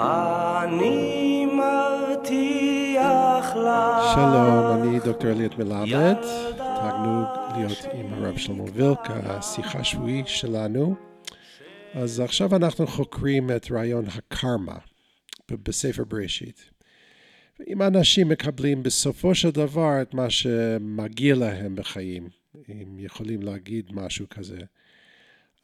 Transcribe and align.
אני 0.00 1.46
מבטיח 1.46 2.76
לך. 3.56 4.14
שלום, 4.14 4.82
אני 4.82 5.00
דוקטור 5.00 5.30
אליot 5.30 5.58
מלמד, 5.58 6.16
תענוג 6.56 7.26
להיות 7.56 7.78
עם 7.92 8.14
הרב 8.14 8.36
שלמה 8.36 8.64
וילק, 8.74 8.98
השיחה 9.10 9.78
השבועית 9.78 10.28
שלנו. 10.28 10.94
אז 11.94 12.20
עכשיו 12.20 12.56
אנחנו 12.56 12.86
חוקרים 12.86 13.50
את 13.50 13.70
רעיון 13.70 14.04
הקרמה 14.06 14.76
בספר 15.50 16.04
בראשית. 16.04 16.70
אם 17.68 17.82
אנשים 17.82 18.28
מקבלים 18.28 18.82
בסופו 18.82 19.34
של 19.34 19.50
דבר 19.50 20.02
את 20.02 20.14
מה 20.14 20.30
שמגיע 20.30 21.34
להם 21.34 21.74
בחיים, 21.74 22.28
אם 22.68 22.98
יכולים 22.98 23.42
להגיד 23.42 23.92
משהו 23.92 24.26
כזה. 24.28 24.58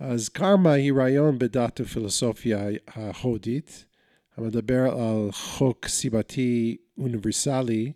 אז 0.00 0.28
קרמה 0.28 0.72
היא 0.72 0.92
רעיון 0.92 1.38
בדת 1.38 1.80
ופילוסופיה 1.80 2.68
ההודית, 2.94 3.84
המדבר 4.36 4.98
על 4.98 5.28
חוק 5.32 5.88
סיבתי 5.88 6.76
אוניברסלי, 6.98 7.92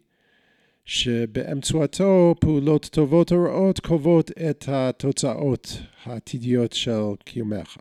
שבאמצעותו 0.85 2.35
פעולות 2.41 2.89
טובות 2.93 3.33
או 3.33 3.43
רעות 3.45 3.81
קובעות 3.81 4.31
את 4.31 4.65
התוצאות 4.69 5.79
העתידיות 6.05 6.73
של 6.73 7.03
קיומך. 7.25 7.77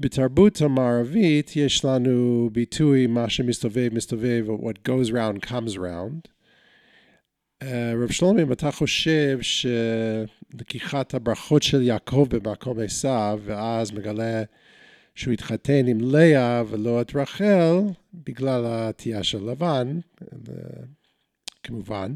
בתרבות 0.00 0.60
המערבית 0.60 1.56
יש 1.56 1.84
לנו 1.84 2.48
ביטוי 2.52 3.06
מה 3.06 3.30
שמסתובב 3.30 3.88
מסתובב, 3.94 4.46
what 4.48 4.88
goes 4.88 5.10
round 5.12 5.46
comes 5.48 5.76
round. 5.76 6.28
Uh, 7.62 7.66
רב 8.02 8.10
שלומי, 8.10 8.42
אם 8.42 8.52
אתה 8.52 8.70
חושב 8.70 9.38
שלקיחת 9.40 11.14
הברכות 11.14 11.62
של 11.62 11.82
יעקב 11.82 12.26
במקום 12.30 12.80
עשיו, 12.80 13.40
ואז 13.44 13.92
מגלה 13.92 14.42
שהוא 15.18 15.32
התחתן 15.32 15.86
עם 15.86 16.00
לאה 16.00 16.62
ולא 16.68 17.00
את 17.00 17.16
רחל, 17.16 17.76
בגלל 18.14 18.64
התייה 18.66 19.22
של 19.22 19.50
לבן, 19.50 19.98
כמובן, 21.62 22.14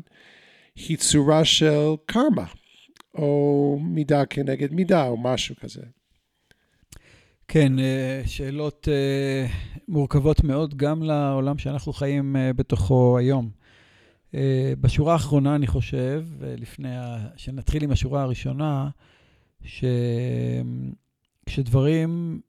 היא 0.77 0.97
צורה 0.97 1.45
של 1.45 1.89
קרמה, 2.07 2.47
או 3.15 3.79
מידה 3.83 4.27
כנגד 4.27 4.73
מידה, 4.73 5.09
או 5.09 5.17
משהו 5.17 5.57
כזה. 5.57 5.83
כן, 7.49 7.79
אה, 7.79 8.23
שאלות 8.27 8.89
אה, 8.89 9.47
מורכבות 9.89 10.45
מאוד 10.45 10.75
גם 10.75 11.03
לעולם 11.03 11.59
שאנחנו 11.59 11.93
חיים 11.93 12.37
אה, 12.37 12.53
בתוכו 12.53 13.19
היום. 13.19 13.51
בשורה 14.81 15.13
האחרונה, 15.13 15.55
אני 15.55 15.67
חושב, 15.67 16.27
לפני 16.41 16.89
שנתחיל 17.37 17.85
עם 17.85 17.91
השורה 17.91 18.23
הראשונה, 18.23 18.89
שכשדברים 21.47 22.41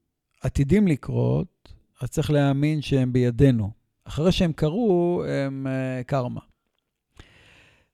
עתידים 0.43 0.87
לקרות, 0.87 1.73
אז 2.01 2.09
צריך 2.09 2.31
להאמין 2.31 2.81
שהם 2.81 3.13
בידינו. 3.13 3.71
אחרי 4.05 4.31
שהם 4.31 4.53
קרו, 4.53 5.23
הם 5.27 5.67
קרמה. 6.05 6.39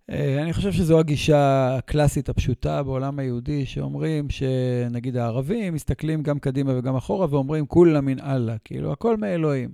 אה, 0.10 0.42
אני 0.42 0.54
חושב 0.54 0.72
שזו 0.72 1.00
הגישה 1.00 1.76
הקלאסית 1.78 2.30
הפשוטה 2.30 2.84
בעולם 2.84 3.20
היהודי, 3.20 3.66
שאומרים 3.66 4.30
שנגיד 4.30 5.18
הערבים 5.18 5.74
מסתכלים 5.74 6.24
גם 6.24 6.40
קדימה 6.40 6.78
וגם 6.78 6.96
אחורה 6.96 7.28
ואומרים 7.30 7.66
כולה 7.66 8.02
מן 8.02 8.20
אללה, 8.20 8.58
כאילו 8.66 8.92
הכל 8.92 9.18
מאלוהים. 9.18 9.70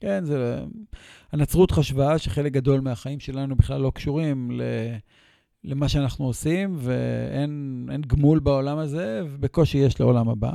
כן, 0.00 0.24
זה... 0.24 0.60
הנצרות 1.32 1.70
חשבה 1.70 2.18
שחלק 2.18 2.52
גדול 2.52 2.80
מהחיים 2.80 3.20
שלנו 3.20 3.56
בכלל 3.56 3.80
לא 3.80 3.92
קשורים 3.94 4.50
ל... 4.50 4.62
למה 5.64 5.88
שאנחנו 5.88 6.24
עושים, 6.24 6.76
ואין 6.78 8.02
גמול 8.06 8.38
בעולם 8.38 8.78
הזה, 8.78 9.22
ובקושי 9.24 9.78
יש 9.78 10.00
לעולם 10.00 10.28
הבא. 10.28 10.52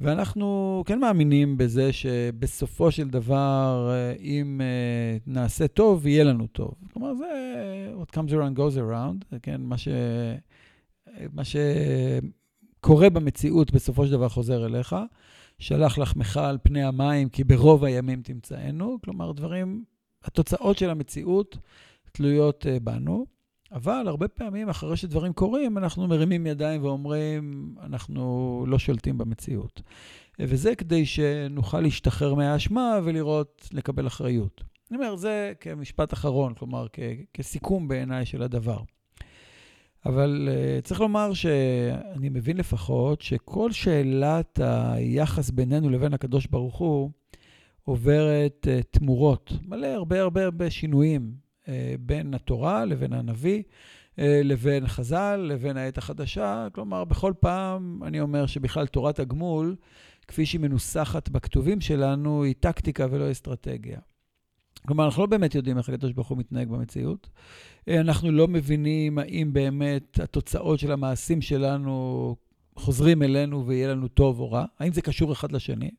ואנחנו 0.00 0.82
כן 0.86 0.98
מאמינים 0.98 1.56
בזה 1.56 1.92
שבסופו 1.92 2.90
של 2.90 3.08
דבר, 3.08 3.92
אם 4.20 4.60
אה, 4.60 5.16
נעשה 5.26 5.68
טוב, 5.68 6.06
יהיה 6.06 6.24
לנו 6.24 6.46
טוב. 6.46 6.74
כלומר, 6.92 7.14
זה 7.14 7.26
what 8.02 8.16
comes 8.16 8.30
around 8.30 8.58
goes 8.58 8.76
around, 8.76 9.36
כן, 9.42 9.60
מה, 9.60 9.78
ש... 9.78 9.88
מה 11.32 11.42
שקורה 11.44 13.10
במציאות 13.10 13.72
בסופו 13.72 14.06
של 14.06 14.12
דבר 14.12 14.28
חוזר 14.28 14.66
אליך. 14.66 14.96
שלח 15.58 15.98
לחמך 15.98 16.36
על 16.36 16.58
פני 16.62 16.82
המים, 16.82 17.28
כי 17.28 17.44
ברוב 17.44 17.84
הימים 17.84 18.22
תמצאנו. 18.22 18.98
כלומר, 19.04 19.32
דברים, 19.32 19.84
התוצאות 20.24 20.78
של 20.78 20.90
המציאות 20.90 21.58
תלויות 22.12 22.66
אה, 22.66 22.80
בנו. 22.80 23.26
אבל 23.72 24.04
הרבה 24.08 24.28
פעמים, 24.28 24.68
אחרי 24.68 24.96
שדברים 24.96 25.32
קורים, 25.32 25.78
אנחנו 25.78 26.06
מרימים 26.06 26.46
ידיים 26.46 26.84
ואומרים, 26.84 27.74
אנחנו 27.82 28.64
לא 28.68 28.78
שולטים 28.78 29.18
במציאות. 29.18 29.82
וזה 30.40 30.74
כדי 30.74 31.06
שנוכל 31.06 31.80
להשתחרר 31.80 32.34
מהאשמה 32.34 32.98
ולראות, 33.04 33.68
לקבל 33.72 34.06
אחריות. 34.06 34.64
אני 34.90 34.98
אומר, 34.98 35.16
זה 35.16 35.52
כמשפט 35.60 36.12
אחרון, 36.12 36.54
כלומר, 36.54 36.86
כ- 36.92 37.00
כסיכום 37.34 37.88
בעיניי 37.88 38.26
של 38.26 38.42
הדבר. 38.42 38.78
אבל 40.06 40.48
uh, 40.48 40.82
צריך 40.82 41.00
לומר 41.00 41.32
שאני 41.34 42.28
מבין 42.28 42.56
לפחות 42.56 43.22
שכל 43.22 43.72
שאלת 43.72 44.60
היחס 44.62 45.50
בינינו 45.50 45.90
לבין 45.90 46.14
הקדוש 46.14 46.46
ברוך 46.46 46.78
הוא 46.78 47.10
עוברת 47.84 48.66
uh, 48.66 48.98
תמורות, 48.98 49.52
מלא 49.66 49.86
הרבה 49.86 50.20
הרבה 50.20 50.44
הרבה 50.44 50.70
שינויים 50.70 51.32
אה, 51.32 51.49
בין 52.00 52.34
התורה 52.34 52.84
לבין 52.84 53.12
הנביא, 53.12 53.62
אה, 54.18 54.40
לבין 54.44 54.86
חז"ל, 54.86 55.36
לבין 55.36 55.76
העת 55.76 55.98
החדשה. 55.98 56.68
כלומר, 56.72 57.04
בכל 57.04 57.32
פעם 57.40 58.00
אני 58.04 58.20
אומר 58.20 58.46
שבכלל 58.46 58.86
תורת 58.86 59.18
הגמול, 59.18 59.76
כפי 60.28 60.46
שהיא 60.46 60.60
מנוסחת 60.60 61.28
בכתובים 61.28 61.80
שלנו, 61.80 62.44
היא 62.44 62.54
טקטיקה 62.60 63.06
ולא 63.10 63.30
אסטרטגיה. 63.30 63.98
כלומר, 64.86 65.04
אנחנו 65.04 65.22
לא 65.22 65.26
באמת 65.26 65.54
יודעים 65.54 65.78
איך 65.78 65.88
הקדוש 65.88 66.12
ברוך 66.12 66.28
הוא 66.28 66.38
מתנהג 66.38 66.68
במציאות. 66.68 67.28
אה, 67.88 68.00
אנחנו 68.00 68.32
לא 68.32 68.48
מבינים 68.48 69.18
האם 69.18 69.52
באמת 69.52 70.20
התוצאות 70.20 70.78
של 70.78 70.92
המעשים 70.92 71.42
שלנו 71.42 72.36
חוזרים 72.76 73.22
אלינו 73.22 73.66
ויהיה 73.66 73.88
לנו 73.88 74.08
טוב 74.08 74.40
או 74.40 74.52
רע, 74.52 74.64
האם 74.78 74.92
זה 74.92 75.02
קשור 75.02 75.32
אחד 75.32 75.52
לשני. 75.52 75.90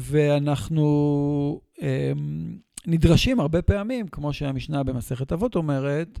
ואנחנו 0.00 1.60
נדרשים 2.86 3.40
הרבה 3.40 3.62
פעמים, 3.62 4.08
כמו 4.08 4.32
שהמשנה 4.32 4.82
במסכת 4.82 5.32
אבות 5.32 5.56
אומרת, 5.56 6.18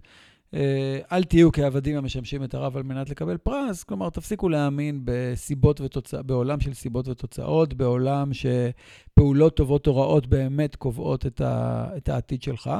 אה, 0.54 0.98
אל 1.12 1.24
תהיו 1.24 1.52
כעבדים 1.52 1.96
המשמשים 1.96 2.44
את 2.44 2.54
הרב 2.54 2.76
על 2.76 2.82
מנת 2.82 3.10
לקבל 3.10 3.36
פרס, 3.36 3.84
כלומר, 3.84 4.10
תפסיקו 4.10 4.48
להאמין 4.48 5.00
בסיבות 5.04 5.80
ותוצא, 5.80 6.22
בעולם 6.22 6.60
של 6.60 6.74
סיבות 6.74 7.08
ותוצאות, 7.08 7.74
בעולם 7.74 8.30
שפעולות 8.32 9.56
טובות 9.56 9.86
או 9.86 9.96
רעות 9.96 10.26
באמת 10.26 10.76
קובעות 10.76 11.26
את, 11.26 11.40
ה, 11.40 11.86
את 11.96 12.08
העתיד 12.08 12.42
שלך, 12.42 12.70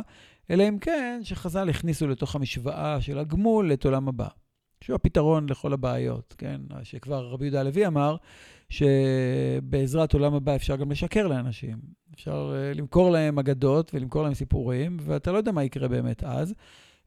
אלא 0.50 0.68
אם 0.68 0.78
כן 0.78 1.20
שחז"ל 1.22 1.68
הכניסו 1.68 2.08
לתוך 2.08 2.34
המשוואה 2.34 3.00
של 3.00 3.18
הגמול 3.18 3.72
את 3.72 3.84
עולם 3.84 4.08
הבא. 4.08 4.28
שהוא 4.84 4.94
הפתרון 4.94 5.48
לכל 5.48 5.72
הבעיות, 5.72 6.34
כן? 6.38 6.60
שכבר 6.82 7.26
רבי 7.26 7.44
יהודה 7.44 7.60
הלוי 7.60 7.86
אמר, 7.86 8.16
שבעזרת 8.70 10.12
עולם 10.12 10.34
הבא 10.34 10.56
אפשר 10.56 10.76
גם 10.76 10.90
לשקר 10.90 11.26
לאנשים. 11.26 11.78
אפשר 12.14 12.52
uh, 12.52 12.78
למכור 12.78 13.10
להם 13.10 13.38
אגדות 13.38 13.90
ולמכור 13.94 14.22
להם 14.22 14.34
סיפורים, 14.34 14.96
ואתה 15.00 15.32
לא 15.32 15.36
יודע 15.36 15.52
מה 15.52 15.64
יקרה 15.64 15.88
באמת 15.88 16.24
אז. 16.24 16.54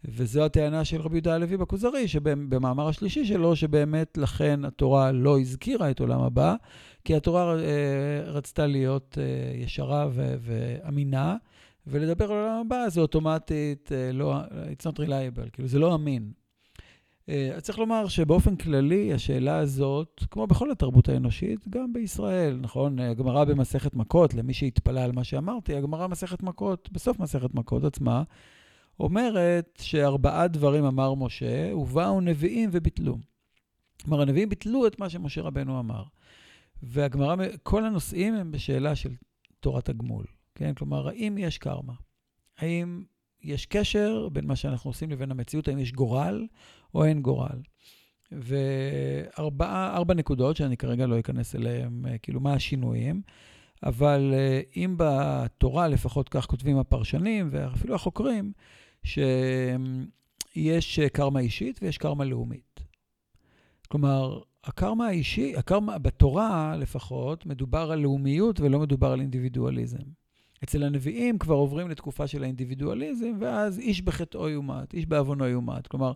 וזו 0.05 0.45
הטענה 0.45 0.85
של 0.85 1.01
רבי 1.01 1.15
יהודה 1.15 1.35
הלוי 1.35 1.57
בכוזרי, 1.57 2.07
שבמאמר 2.07 2.87
השלישי 2.87 3.25
שלו, 3.25 3.55
שבאמת 3.55 4.17
לכן 4.17 4.65
התורה 4.65 5.11
לא 5.11 5.39
הזכירה 5.39 5.91
את 5.91 5.99
עולם 5.99 6.21
הבא, 6.21 6.55
כי 7.03 7.15
התורה 7.15 7.55
uh, 7.55 7.59
רצתה 8.29 8.67
להיות 8.67 9.17
uh, 9.17 9.63
ישרה 9.63 10.07
ואמינה, 10.13 11.35
ולדבר 11.87 12.31
על 12.31 12.37
עולם 12.37 12.61
הבא 12.65 12.89
זה 12.89 13.01
אוטומטית, 13.01 13.91
לא, 14.13 14.35
it's 14.43 14.85
not 14.85 14.99
reliable, 14.99 15.49
כאילו 15.53 15.67
זה 15.67 15.79
לא 15.79 15.95
אמין. 15.95 16.31
אה, 17.29 17.61
צריך 17.61 17.79
לומר 17.79 18.07
שבאופן 18.07 18.55
כללי, 18.55 19.13
השאלה 19.13 19.57
הזאת, 19.57 20.23
כמו 20.31 20.47
בכל 20.47 20.71
התרבות 20.71 21.09
האנושית, 21.09 21.67
גם 21.69 21.93
בישראל, 21.93 22.57
נכון? 22.61 22.99
הגמרא 22.99 23.43
במסכת 23.43 23.93
מכות, 23.93 24.33
למי 24.33 24.53
שהתפלא 24.53 24.99
על 24.99 25.11
מה 25.11 25.23
שאמרתי, 25.23 25.75
הגמרא 25.75 26.07
במסכת 26.07 26.43
מכות, 26.43 26.89
בסוף 26.91 27.19
מסכת 27.19 27.53
מכות 27.53 27.83
עצמה, 27.83 28.23
אומרת 28.99 29.79
שארבעה 29.81 30.47
דברים 30.47 30.85
אמר 30.85 31.13
משה, 31.13 31.75
ובאו 31.75 32.21
נביאים 32.21 32.69
וביטלו. 32.73 33.17
כלומר, 34.03 34.21
הנביאים 34.21 34.49
ביטלו 34.49 34.87
את 34.87 34.99
מה 34.99 35.09
שמשה 35.09 35.41
רבנו 35.41 35.79
אמר. 35.79 36.03
והגמרא, 36.83 37.35
כל 37.63 37.85
הנושאים 37.85 38.33
הם 38.33 38.51
בשאלה 38.51 38.95
של 38.95 39.11
תורת 39.59 39.89
הגמול, 39.89 40.25
כן? 40.55 40.73
כלומר, 40.73 41.07
האם 41.07 41.37
יש 41.37 41.57
קרמה? 41.57 41.93
האם 42.57 43.03
יש 43.43 43.65
קשר 43.65 44.29
בין 44.31 44.47
מה 44.47 44.55
שאנחנו 44.55 44.89
עושים 44.89 45.11
לבין 45.11 45.31
המציאות, 45.31 45.67
האם 45.67 45.79
יש 45.79 45.91
גורל 45.91 46.47
או 46.93 47.05
אין 47.05 47.21
גורל. 47.21 47.61
וארבע 48.31 50.13
נקודות 50.13 50.55
שאני 50.55 50.77
כרגע 50.77 51.05
לא 51.07 51.19
אכנס 51.19 51.55
אליהן, 51.55 52.05
אה, 52.07 52.17
כאילו 52.17 52.39
מה 52.39 52.53
השינויים, 52.53 53.21
אבל 53.83 54.33
אה, 54.33 54.61
אם 54.75 54.95
בתורה, 54.97 55.87
לפחות 55.87 56.29
כך 56.29 56.45
כותבים 56.45 56.77
הפרשנים 56.77 57.49
ואפילו 57.51 57.95
החוקרים, 57.95 58.51
שיש 59.03 60.99
קרמה 61.13 61.39
אישית 61.39 61.79
ויש 61.81 61.97
קרמה 61.97 62.25
לאומית. 62.25 62.83
כלומר, 63.87 64.39
הקרמה 64.63 65.07
האישי, 65.07 65.55
הקרמה, 65.55 65.97
בתורה 65.97 66.75
לפחות, 66.77 67.45
מדובר 67.45 67.91
על 67.91 67.99
לאומיות 67.99 68.59
ולא 68.59 68.79
מדובר 68.79 69.11
על 69.11 69.19
אינדיבידואליזם. 69.19 70.22
אצל 70.63 70.83
הנביאים 70.83 71.37
כבר 71.37 71.55
עוברים 71.55 71.89
לתקופה 71.89 72.27
של 72.27 72.43
האינדיבידואליזם, 72.43 73.31
ואז 73.39 73.79
איש 73.79 74.01
בחטאו 74.01 74.49
יומת, 74.49 74.93
איש 74.93 75.05
בעוונו 75.05 75.47
יומת. 75.47 75.87
כלומר, 75.87 76.13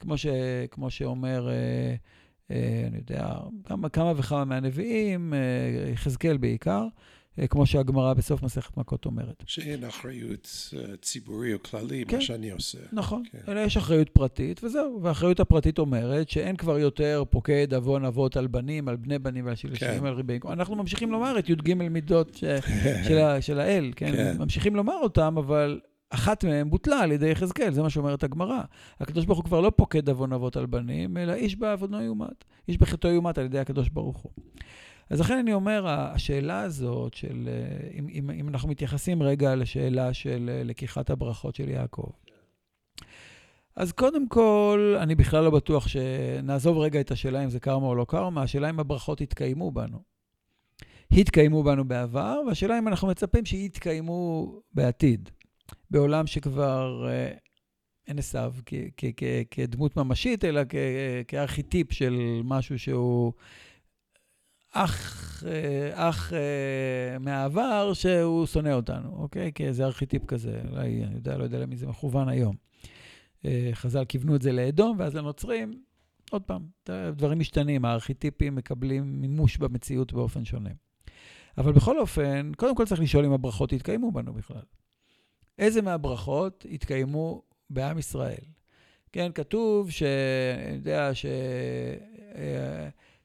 כמו, 0.00 0.18
ש, 0.18 0.26
כמו 0.70 0.90
שאומר, 0.90 1.48
אה, 1.48 1.94
אה, 2.50 2.84
אני 2.86 2.96
יודע, 2.96 3.34
כמה, 3.64 3.88
כמה 3.88 4.12
וכמה 4.16 4.44
מהנביאים, 4.44 5.34
אה, 5.34 5.90
יחזקאל 5.92 6.36
בעיקר, 6.36 6.82
אה, 6.82 6.88
כמו 7.48 7.66
שהגמרא 7.66 8.14
בסוף 8.14 8.42
מסכת 8.42 8.76
מכות 8.76 9.06
אומרת. 9.06 9.42
שאין 9.46 9.84
אחריות 9.84 10.72
אה, 10.76 10.96
ציבורי 10.96 11.54
או 11.54 11.62
כללי, 11.62 12.04
כן. 12.08 12.16
מה 12.16 12.22
שאני 12.22 12.50
עושה. 12.50 12.78
נכון, 12.92 13.22
כן. 13.32 13.38
אלא 13.48 13.60
יש 13.60 13.76
אחריות 13.76 14.08
פרטית, 14.08 14.64
וזהו. 14.64 15.00
והאחריות 15.02 15.40
הפרטית 15.40 15.78
אומרת 15.78 16.30
שאין 16.30 16.56
כבר 16.56 16.78
יותר 16.78 17.22
פוקד 17.30 17.74
עוון 17.74 18.04
אבות 18.04 18.36
על 18.36 18.46
בנים, 18.46 18.88
על 18.88 18.96
בני 18.96 19.18
בנים 19.18 19.46
ועל 19.46 19.54
שילשים, 19.54 20.00
כן. 20.00 20.06
על 20.06 20.14
ריבי. 20.14 20.38
אנחנו 20.48 20.76
ממשיכים 20.76 21.12
לומר 21.12 21.38
את 21.38 21.48
י"ג 21.48 21.74
מידות 21.74 22.34
ש... 22.34 22.44
של, 23.08 23.18
ה... 23.18 23.42
של 23.42 23.60
האל, 23.60 23.92
כן? 23.96 24.12
כן? 24.12 24.36
ממשיכים 24.38 24.76
לומר 24.76 24.96
אותם, 25.02 25.34
אבל 25.38 25.80
אחת 26.10 26.44
מהן 26.44 26.70
בוטלה 26.70 27.00
על 27.00 27.12
ידי 27.12 27.28
יחזקאל, 27.28 27.72
זה 27.72 27.82
מה 27.82 27.90
שאומרת 27.90 28.24
הגמרא. 28.24 28.60
הקדוש 29.00 29.24
ברוך 29.24 29.38
הוא 29.38 29.44
כבר 29.44 29.60
לא 29.60 29.72
פוקד 29.76 30.08
עוון 30.08 30.32
אבות 30.32 30.56
על 30.56 30.66
בנים, 30.66 31.16
אלא 31.16 31.32
איש 31.32 31.56
בעוונו 31.56 32.02
יומת. 32.02 32.44
איש 32.68 32.78
בחטאו 32.78 33.10
יומת 33.10 33.38
על 33.38 33.44
ידי 33.44 33.58
הקדוש 33.58 33.88
ברוך 33.88 34.16
הוא. 34.16 34.32
אז 35.10 35.20
לכן 35.20 35.38
אני 35.38 35.52
אומר, 35.52 35.86
השאלה 35.88 36.60
הזאת 36.60 37.14
של, 37.14 37.48
אה, 37.48 37.88
אם, 37.98 38.08
אם, 38.08 38.30
אם 38.30 38.48
אנחנו 38.48 38.68
מתייחסים 38.68 39.22
רגע 39.22 39.54
לשאלה 39.54 40.14
של 40.14 40.50
אה, 40.52 40.64
לקיחת 40.64 41.10
הברכות 41.10 41.54
של 41.54 41.68
יעקב. 41.68 42.10
אז 43.76 43.92
קודם 43.92 44.28
כל, 44.28 44.96
אני 45.00 45.14
בכלל 45.14 45.44
לא 45.44 45.50
בטוח 45.50 45.88
שנעזוב 45.88 46.78
רגע 46.78 47.00
את 47.00 47.10
השאלה 47.10 47.44
אם 47.44 47.50
זה 47.50 47.60
קרמה 47.60 47.86
או 47.86 47.94
לא 47.94 48.06
קרמה, 48.08 48.42
השאלה 48.42 48.70
אם 48.70 48.80
הברכות 48.80 49.20
יתקיימו 49.20 49.70
בנו. 49.70 49.98
התקיימו 51.12 51.62
בנו 51.62 51.84
בעבר, 51.84 52.40
והשאלה 52.46 52.78
אם 52.78 52.88
אנחנו 52.88 53.08
מצפים 53.08 53.44
שיתקיימו 53.44 54.52
בעתיד, 54.74 55.30
בעולם 55.90 56.26
שכבר 56.26 57.08
אה, 57.08 57.32
אין 58.08 58.18
עשיו 58.18 58.52
כדמות 59.50 59.96
ממשית, 59.96 60.44
אלא 60.44 60.60
כארכיטיפ 61.28 61.92
של 61.92 62.40
משהו 62.44 62.78
שהוא 62.78 63.32
אח, 64.72 65.42
אה, 65.46 66.08
אח 66.08 66.32
אה, 66.32 67.18
מהעבר 67.18 67.92
שהוא 67.92 68.46
שונא 68.46 68.72
אותנו, 68.72 69.16
אוקיי? 69.16 69.52
כאיזה 69.54 69.84
ארכיטיפ 69.84 70.24
כזה, 70.24 70.60
אולי, 70.70 71.04
אני 71.04 71.14
יודע, 71.14 71.36
לא 71.36 71.44
יודע 71.44 71.58
למי 71.58 71.76
זה 71.76 71.86
מכוון 71.86 72.28
היום. 72.28 72.56
אה, 73.44 73.70
חז"ל 73.72 74.04
כיוונו 74.04 74.36
את 74.36 74.42
זה 74.42 74.52
לאדום, 74.52 74.96
ואז 74.98 75.14
לנוצרים, 75.14 75.82
עוד 76.30 76.42
פעם, 76.42 76.66
דברים 77.16 77.38
משתנים, 77.38 77.84
הארכיטיפים 77.84 78.54
מקבלים 78.54 79.20
מימוש 79.20 79.56
במציאות 79.56 80.12
באופן 80.12 80.44
שונה. 80.44 80.70
אבל 81.58 81.72
בכל 81.72 81.98
אופן, 81.98 82.52
קודם 82.56 82.76
כל 82.76 82.84
צריך 82.86 83.00
לשאול 83.00 83.24
אם 83.24 83.32
הברכות 83.32 83.72
יתקיימו 83.72 84.12
בנו 84.12 84.32
בכלל. 84.32 84.62
איזה 85.58 85.82
מהברכות 85.82 86.66
יתקיימו 86.68 87.42
בעם 87.70 87.98
ישראל? 87.98 88.44
כן, 89.12 89.30
כתוב 89.34 89.90
ש... 89.90 90.02
אני 90.68 90.76
יודע 90.76 91.14
ש... 91.14 91.26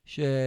שהאח 0.05 0.39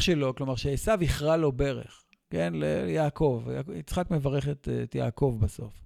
שלו, 0.00 0.34
כלומר 0.34 0.56
שעשו 0.56 0.92
יכרע 1.00 1.36
לו 1.36 1.52
ברך, 1.52 2.04
כן, 2.30 2.52
ליעקב. 2.56 3.44
יצחק 3.74 4.10
מברך 4.10 4.48
את, 4.48 4.68
את 4.82 4.94
יעקב 4.94 5.36
בסוף. 5.40 5.82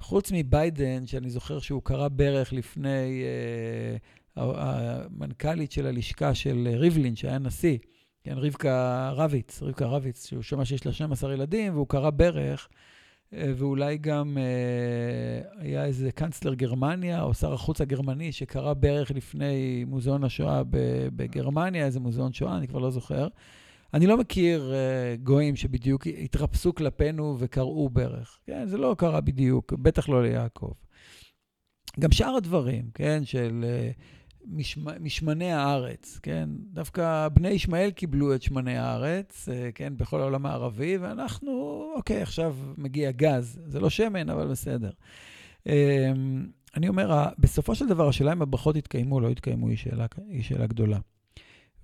חוץ 0.00 0.32
מביידן, 0.34 1.06
שאני 1.06 1.30
זוכר 1.30 1.58
שהוא 1.58 1.82
קרא 1.84 2.08
ברך 2.08 2.52
לפני 2.52 3.22
אה, 3.24 3.96
המנכ"לית 4.36 5.72
של 5.72 5.86
הלשכה 5.86 6.34
של 6.34 6.68
ריבלין, 6.74 7.16
שהיה 7.16 7.38
נשיא, 7.38 7.78
כן, 8.24 8.34
רבקה 8.38 9.10
רביץ, 9.14 9.62
רבקה 9.62 9.86
רביץ, 9.86 10.26
שהוא 10.26 10.42
שמע 10.42 10.64
שיש 10.64 10.86
לה 10.86 10.92
12 10.92 11.32
ילדים, 11.32 11.74
והוא 11.74 11.88
קרא 11.88 12.10
ברך. 12.10 12.68
אה, 13.34 13.52
ואולי 13.56 13.98
גם 13.98 14.38
אה, 14.38 15.62
היה 15.62 15.84
איזה 15.84 16.12
קאנצלר 16.12 16.54
גרמניה, 16.54 17.22
או 17.22 17.34
שר 17.34 17.52
החוץ 17.52 17.80
הגרמני, 17.80 18.32
שקרא 18.32 18.74
בערך 18.74 19.10
לפני 19.10 19.84
מוזיאון 19.84 20.24
השואה 20.24 20.62
בגרמניה, 21.16 21.86
איזה 21.86 22.00
מוזיאון 22.00 22.32
שואה, 22.32 22.56
אני 22.56 22.68
כבר 22.68 22.78
לא 22.78 22.90
זוכר. 22.90 23.28
אני 23.94 24.06
לא 24.06 24.16
מכיר 24.16 24.72
אה, 24.74 25.16
גויים 25.16 25.56
שבדיוק 25.56 26.06
התרפסו 26.06 26.74
כלפינו 26.74 27.36
וקראו 27.38 27.88
ברך. 27.88 28.38
כן, 28.46 28.66
זה 28.66 28.78
לא 28.78 28.94
קרה 28.98 29.20
בדיוק, 29.20 29.72
בטח 29.72 30.08
לא 30.08 30.22
ליעקב. 30.22 30.72
גם 32.00 32.12
שאר 32.12 32.34
הדברים, 32.36 32.90
כן, 32.94 33.24
של... 33.24 33.64
משמני 35.00 35.52
הארץ, 35.52 36.18
כן? 36.22 36.48
דווקא 36.72 37.28
בני 37.28 37.48
ישמעאל 37.48 37.90
קיבלו 37.90 38.34
את 38.34 38.42
שמני 38.42 38.78
הארץ, 38.78 39.48
אה, 39.48 39.70
כן? 39.74 39.92
בכל 39.96 40.20
העולם 40.20 40.46
הערבי, 40.46 40.96
ואנחנו, 40.96 41.84
אוקיי, 41.96 42.22
עכשיו 42.22 42.56
מגיע 42.76 43.10
גז. 43.10 43.60
זה 43.66 43.80
לא 43.80 43.90
שמן, 43.90 44.30
אבל 44.30 44.48
בסדר. 44.48 44.90
אמ, 45.66 45.72
אני 46.76 46.88
אומר, 46.88 47.24
בסופו 47.38 47.74
של 47.74 47.88
דבר, 47.88 48.08
השאלה 48.08 48.32
אם 48.32 48.42
הברכות 48.42 48.76
יתקיימו 48.76 49.14
או 49.14 49.20
לא 49.20 49.28
יתקיימו 49.28 49.68
היא 49.68 49.76
שאלה, 49.76 50.06
היא 50.28 50.42
שאלה 50.42 50.66
גדולה. 50.66 50.98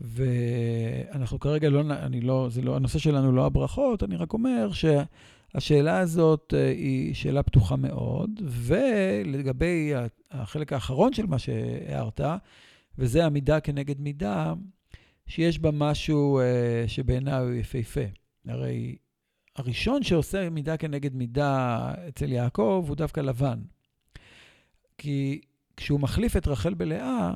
ואנחנו 0.00 1.40
כרגע 1.40 1.68
לא, 1.70 1.80
אני 1.80 2.20
לא, 2.20 2.46
זה 2.50 2.62
לא, 2.62 2.76
הנושא 2.76 2.98
שלנו 2.98 3.32
לא 3.32 3.46
הברכות, 3.46 4.02
אני 4.02 4.16
רק 4.16 4.32
אומר 4.32 4.72
ש... 4.72 4.84
השאלה 5.56 5.98
הזאת 5.98 6.54
אה, 6.56 6.68
היא 6.68 7.14
שאלה 7.14 7.42
פתוחה 7.42 7.76
מאוד, 7.76 8.30
ולגבי 8.44 9.92
החלק 10.30 10.72
האחרון 10.72 11.12
של 11.12 11.26
מה 11.26 11.38
שהערת, 11.38 12.20
וזה 12.98 13.24
המידה 13.24 13.60
כנגד 13.60 14.00
מידה, 14.00 14.54
שיש 15.26 15.58
בה 15.58 15.70
משהו 15.72 16.38
אה, 16.38 16.84
שבעיניי 16.86 17.38
הוא 17.38 17.52
יפהפה. 17.52 18.00
הרי 18.46 18.96
הראשון 19.56 20.02
שעושה 20.02 20.50
מידה 20.50 20.76
כנגד 20.76 21.14
מידה 21.14 21.92
אצל 22.08 22.32
יעקב 22.32 22.84
הוא 22.88 22.96
דווקא 22.96 23.20
לבן. 23.20 23.58
כי 24.98 25.40
כשהוא 25.76 26.00
מחליף 26.00 26.36
את 26.36 26.46
רחל 26.46 26.74
בלאה, 26.74 27.34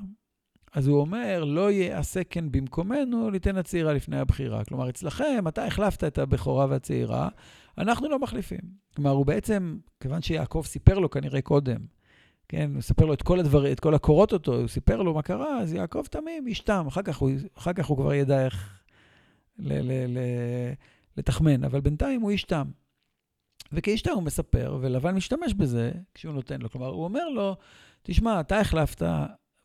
אז 0.73 0.87
הוא 0.87 1.01
אומר, 1.01 1.45
לא 1.45 1.71
יעשה 1.71 2.25
כן 2.25 2.53
במקומנו, 2.53 3.31
ליתן 3.31 3.57
הצעירה 3.57 3.93
לפני 3.93 4.19
הבחירה. 4.19 4.65
כלומר, 4.65 4.91
אצלכם, 4.91 5.45
אתה 5.49 5.65
החלפת 5.65 6.05
את 6.05 6.19
הבכורה 6.19 6.67
והצעירה, 6.69 7.29
אנחנו 7.81 8.09
לא 8.09 8.19
מחליפים. 8.19 8.61
כלומר, 8.97 9.11
הוא 9.11 9.27
בעצם, 9.27 9.79
כיוון 10.01 10.23
שיעקב 10.23 10.63
סיפר 10.67 10.99
לו 10.99 11.11
כנראה 11.11 11.43
קודם, 11.43 11.79
כן, 12.49 12.71
הוא 12.75 12.83
סיפר 12.83 13.05
לו 13.05 13.13
את 13.13 13.23
כל 13.23 13.41
הדברים, 13.41 13.73
את 13.73 13.81
כל 13.81 13.95
הקורות 13.95 14.33
אותו, 14.33 14.57
הוא 14.57 14.69
סיפר 14.69 15.03
לו 15.03 15.15
מה 15.15 15.23
קרה, 15.23 15.59
אז 15.61 15.73
יעקב 15.73 16.03
תמים, 16.11 16.47
איש 16.47 16.61
תם, 16.61 16.85
אחר 16.89 17.03
כך 17.03 17.17
הוא, 17.17 17.31
אחר 17.59 17.73
כך 17.73 17.87
הוא 17.87 17.97
כבר 17.97 18.15
ידע 18.15 18.45
איך 18.45 18.81
ל- 19.59 19.73
ל- 19.73 20.19
ל- 20.19 20.73
לתחמן, 21.17 21.65
אבל 21.65 21.81
בינתיים 21.81 22.21
הוא 22.21 22.31
איש 22.31 22.45
תם. 22.45 22.71
וכאיש 23.73 24.03
תם 24.03 24.11
הוא 24.11 24.23
מספר, 24.23 24.79
ולבן 24.81 25.15
משתמש 25.15 25.55
בזה 25.55 25.93
כשהוא 26.15 26.35
נותן 26.35 26.61
לו. 26.61 26.71
כלומר, 26.71 26.87
הוא 26.87 27.05
אומר 27.05 27.29
לו, 27.29 27.57
תשמע, 28.03 28.41
אתה 28.41 28.61
החלפת 28.61 29.07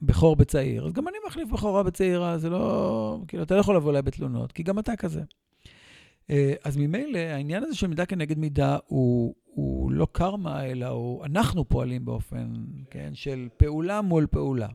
בכור 0.02 0.36
בצעיר, 0.36 0.86
אז 0.86 0.94
גם 0.94 1.08
אני 1.08 1.18
מחליף 1.28 1.50
בכורה 1.50 1.84
בצעירה, 1.84 2.38
זה 2.38 2.50
לא... 2.50 3.20
כאילו, 3.28 3.44
אתה 3.44 3.56
לא 3.56 3.60
יכול 3.60 3.76
לבוא 3.76 3.92
אליי 3.92 4.02
בתלונות, 4.02 4.52
כי 4.52 4.64
גם 4.64 4.80
אתה 4.80 4.96
כזה. 4.96 5.22
אה, 6.30 6.54
אז 6.64 6.78
ממילא, 6.78 7.18
העניין 7.18 7.64
הזה 7.64 7.76
של 7.76 7.88
מידה 7.88 8.06
כנגד 8.06 8.38
מידה 8.38 8.78
הוא, 8.86 9.36
הוא 9.46 9.92
לא 9.92 10.08
קרמה, 10.12 10.66
אלא 10.66 10.86
הוא, 10.86 11.26
אנחנו 11.26 11.70
פועלים 11.70 12.06
באופן, 12.06 12.54
כן, 12.90 13.12
של 13.14 13.48
פעולה 13.58 14.02
מול 14.02 14.28
פעולה. 14.32 14.68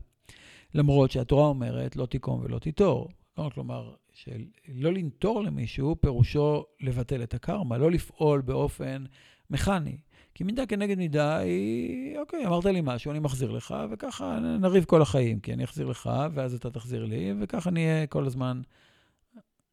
למרות 0.73 1.11
שהתורה 1.11 1.47
אומרת, 1.47 1.95
לא 1.95 2.05
תיקום 2.05 2.41
ולא 2.43 2.59
תיטור. 2.59 3.09
כלומר, 3.53 3.93
של 4.13 4.45
לא 4.67 4.93
לנטור 4.93 5.43
למישהו, 5.43 5.95
פירושו 6.01 6.65
לבטל 6.81 7.23
את 7.23 7.33
הקרמה, 7.33 7.77
לא 7.77 7.91
לפעול 7.91 8.41
באופן 8.41 9.03
מכני. 9.49 9.97
כי 10.33 10.43
מידה 10.43 10.65
כנגד 10.65 10.97
מידה 10.97 11.37
היא, 11.37 12.17
אוקיי, 12.19 12.47
אמרת 12.47 12.65
לי 12.65 12.79
משהו, 12.83 13.11
אני 13.11 13.19
מחזיר 13.19 13.51
לך, 13.51 13.75
וככה 13.91 14.39
נריב 14.39 14.83
כל 14.83 15.01
החיים, 15.01 15.39
כי 15.39 15.53
אני 15.53 15.63
אחזיר 15.63 15.87
לך, 15.87 16.09
ואז 16.33 16.53
אתה 16.53 16.69
תחזיר 16.69 17.05
לי, 17.05 17.33
וככה 17.39 17.71
נהיה 17.71 18.07
כל 18.07 18.25
הזמן 18.25 18.61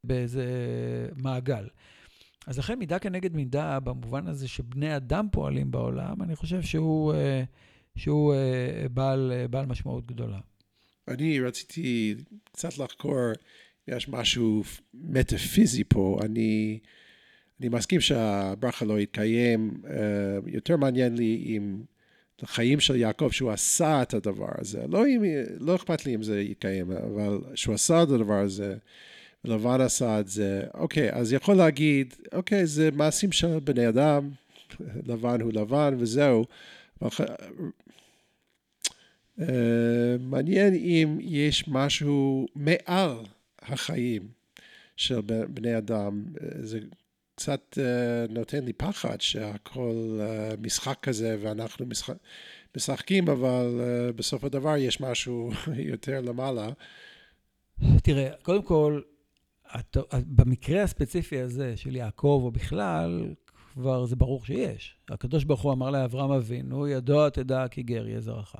באיזה 0.04 0.44
מעגל. 1.16 1.68
אז 2.48 2.58
לכן 2.58 2.78
מידה 2.78 2.98
כנגד 2.98 3.36
מידה, 3.36 3.80
במובן 3.80 4.26
הזה 4.26 4.48
שבני 4.48 4.96
אדם 4.96 5.28
פועלים 5.32 5.70
בעולם, 5.70 6.22
אני 6.22 6.36
חושב 6.36 6.62
שהוא, 6.62 7.14
אה, 7.14 7.42
שהוא 7.96 8.34
אה, 8.34 8.88
בעל, 8.88 9.32
אה, 9.34 9.48
בעל 9.48 9.66
משמעות 9.66 10.06
גדולה. 10.06 10.38
אני 11.08 11.40
רציתי 11.40 12.14
קצת 12.52 12.78
לחקור, 12.78 13.16
יש 13.88 14.08
משהו 14.08 14.62
מטאפיזי 14.94 15.84
פה. 15.84 16.18
אני, 16.24 16.78
אני 17.60 17.68
מסכים 17.68 18.00
שהברכה 18.00 18.84
לא 18.84 19.00
יתקיים. 19.00 19.82
יותר 20.46 20.76
מעניין 20.76 21.16
לי 21.16 21.44
אם 21.46 21.82
החיים 22.42 22.80
של 22.80 22.96
יעקב, 22.96 23.30
שהוא 23.30 23.50
עשה 23.50 24.02
את 24.02 24.14
הדבר 24.14 24.50
הזה. 24.58 24.86
לא, 24.88 25.06
אם, 25.06 25.22
לא 25.58 25.76
אכפת 25.76 26.06
לי 26.06 26.14
אם 26.14 26.22
זה 26.22 26.40
יתקיים, 26.40 26.90
אבל 26.90 27.38
שהוא 27.54 27.74
עשה 27.74 28.02
את 28.02 28.08
הדבר 28.08 28.40
הזה. 28.40 28.76
לבן 29.44 29.80
עשה 29.80 30.20
את 30.20 30.28
זה, 30.28 30.62
אוקיי, 30.74 31.12
אז 31.12 31.32
יכול 31.32 31.54
להגיד, 31.54 32.14
אוקיי, 32.32 32.66
זה 32.66 32.90
מעשים 32.90 33.32
של 33.32 33.58
בני 33.58 33.88
אדם, 33.88 34.30
לבן 35.08 35.40
הוא 35.40 35.52
לבן 35.52 35.94
וזהו. 35.98 36.44
מעניין 40.20 40.74
אם 40.74 41.18
יש 41.20 41.68
משהו 41.68 42.46
מעל 42.54 43.16
החיים 43.62 44.28
של 44.96 45.20
בני 45.48 45.78
אדם. 45.78 46.24
זה 46.60 46.78
קצת 47.34 47.78
נותן 48.28 48.64
לי 48.64 48.72
פחד 48.72 49.20
שהכל 49.20 50.20
משחק 50.60 50.98
כזה 51.02 51.36
ואנחנו 51.40 51.86
משחק, 51.86 52.14
משחקים, 52.76 53.28
אבל 53.28 53.80
בסוף 54.16 54.44
הדבר 54.44 54.76
יש 54.76 55.00
משהו 55.00 55.50
יותר 55.92 56.20
למעלה. 56.20 56.68
תראה, 58.02 58.30
קודם 58.42 58.62
כל, 58.62 59.00
במקרה 60.12 60.82
הספציפי 60.82 61.38
הזה 61.38 61.76
של 61.76 61.96
יעקב, 61.96 62.40
או 62.44 62.50
בכלל, 62.50 63.34
כבר 63.72 64.04
זה 64.04 64.16
ברור 64.16 64.44
שיש. 64.44 64.96
הקדוש 65.10 65.44
ברוך 65.44 65.62
הוא 65.62 65.72
אמר 65.72 65.90
לאברהם 65.90 66.30
אבינו, 66.30 66.88
ידוע 66.88 67.28
תדע 67.28 67.68
כי 67.68 67.82
גר 67.82 68.08
יהיה 68.08 68.20
זרעך. 68.20 68.56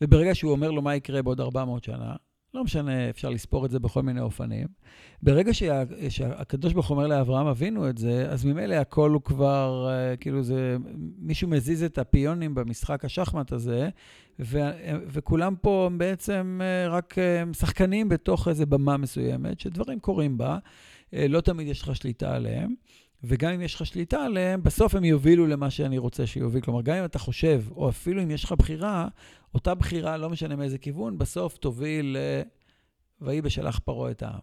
וברגע 0.00 0.34
שהוא 0.34 0.52
אומר 0.52 0.70
לו 0.70 0.82
מה 0.82 0.96
יקרה 0.96 1.22
בעוד 1.22 1.40
400 1.40 1.84
שנה, 1.84 2.16
לא 2.54 2.64
משנה, 2.64 3.10
אפשר 3.10 3.30
לספור 3.30 3.66
את 3.66 3.70
זה 3.70 3.78
בכל 3.78 4.02
מיני 4.02 4.20
אופנים. 4.20 4.66
ברגע 5.22 5.54
שה, 5.54 5.82
שהקדוש 6.08 6.72
ברוך 6.72 6.88
הוא 6.88 6.96
אומר 6.96 7.06
לאברהם 7.06 7.46
אבינו 7.46 7.88
את 7.88 7.98
זה, 7.98 8.30
אז 8.30 8.44
ממילא 8.44 8.74
הכל 8.74 9.10
הוא 9.10 9.22
כבר, 9.22 9.88
אה, 9.90 10.16
כאילו 10.16 10.42
זה, 10.42 10.76
מישהו 11.18 11.48
מזיז 11.48 11.82
את 11.82 11.98
הפיונים 11.98 12.54
במשחק 12.54 13.04
השחמט 13.04 13.52
הזה, 13.52 13.88
ו, 14.40 14.58
וכולם 15.06 15.54
פה 15.60 15.90
בעצם 15.96 16.60
אה, 16.62 16.88
רק 16.88 17.18
אה, 17.18 17.42
שחקנים 17.52 18.08
בתוך 18.08 18.48
איזו 18.48 18.66
במה 18.66 18.96
מסוימת, 18.96 19.60
שדברים 19.60 20.00
קורים 20.00 20.38
בה, 20.38 20.58
לא 21.12 21.40
תמיד 21.40 21.66
יש 21.66 21.82
לך 21.82 21.96
שליטה 21.96 22.34
עליהם. 22.34 22.74
וגם 23.24 23.52
אם 23.52 23.60
יש 23.60 23.74
לך 23.74 23.86
שליטה 23.86 24.24
עליהם, 24.24 24.62
בסוף 24.62 24.94
הם 24.94 25.04
יובילו 25.04 25.46
למה 25.46 25.70
שאני 25.70 25.98
רוצה 25.98 26.26
שיוביל. 26.26 26.60
כלומר, 26.60 26.82
גם 26.82 26.96
אם 26.96 27.04
אתה 27.04 27.18
חושב, 27.18 27.62
או 27.76 27.88
אפילו 27.88 28.22
אם 28.22 28.30
יש 28.30 28.44
לך 28.44 28.52
בחירה, 28.52 29.08
אותה 29.54 29.74
בחירה, 29.74 30.16
לא 30.16 30.30
משנה 30.30 30.56
מאיזה 30.56 30.78
כיוון, 30.78 31.18
בסוף 31.18 31.56
תוביל 31.56 32.16
ל... 32.16 32.42
ויהי 33.20 33.42
בשלח 33.42 33.78
פרעה 33.78 34.10
את 34.10 34.22
העם. 34.22 34.40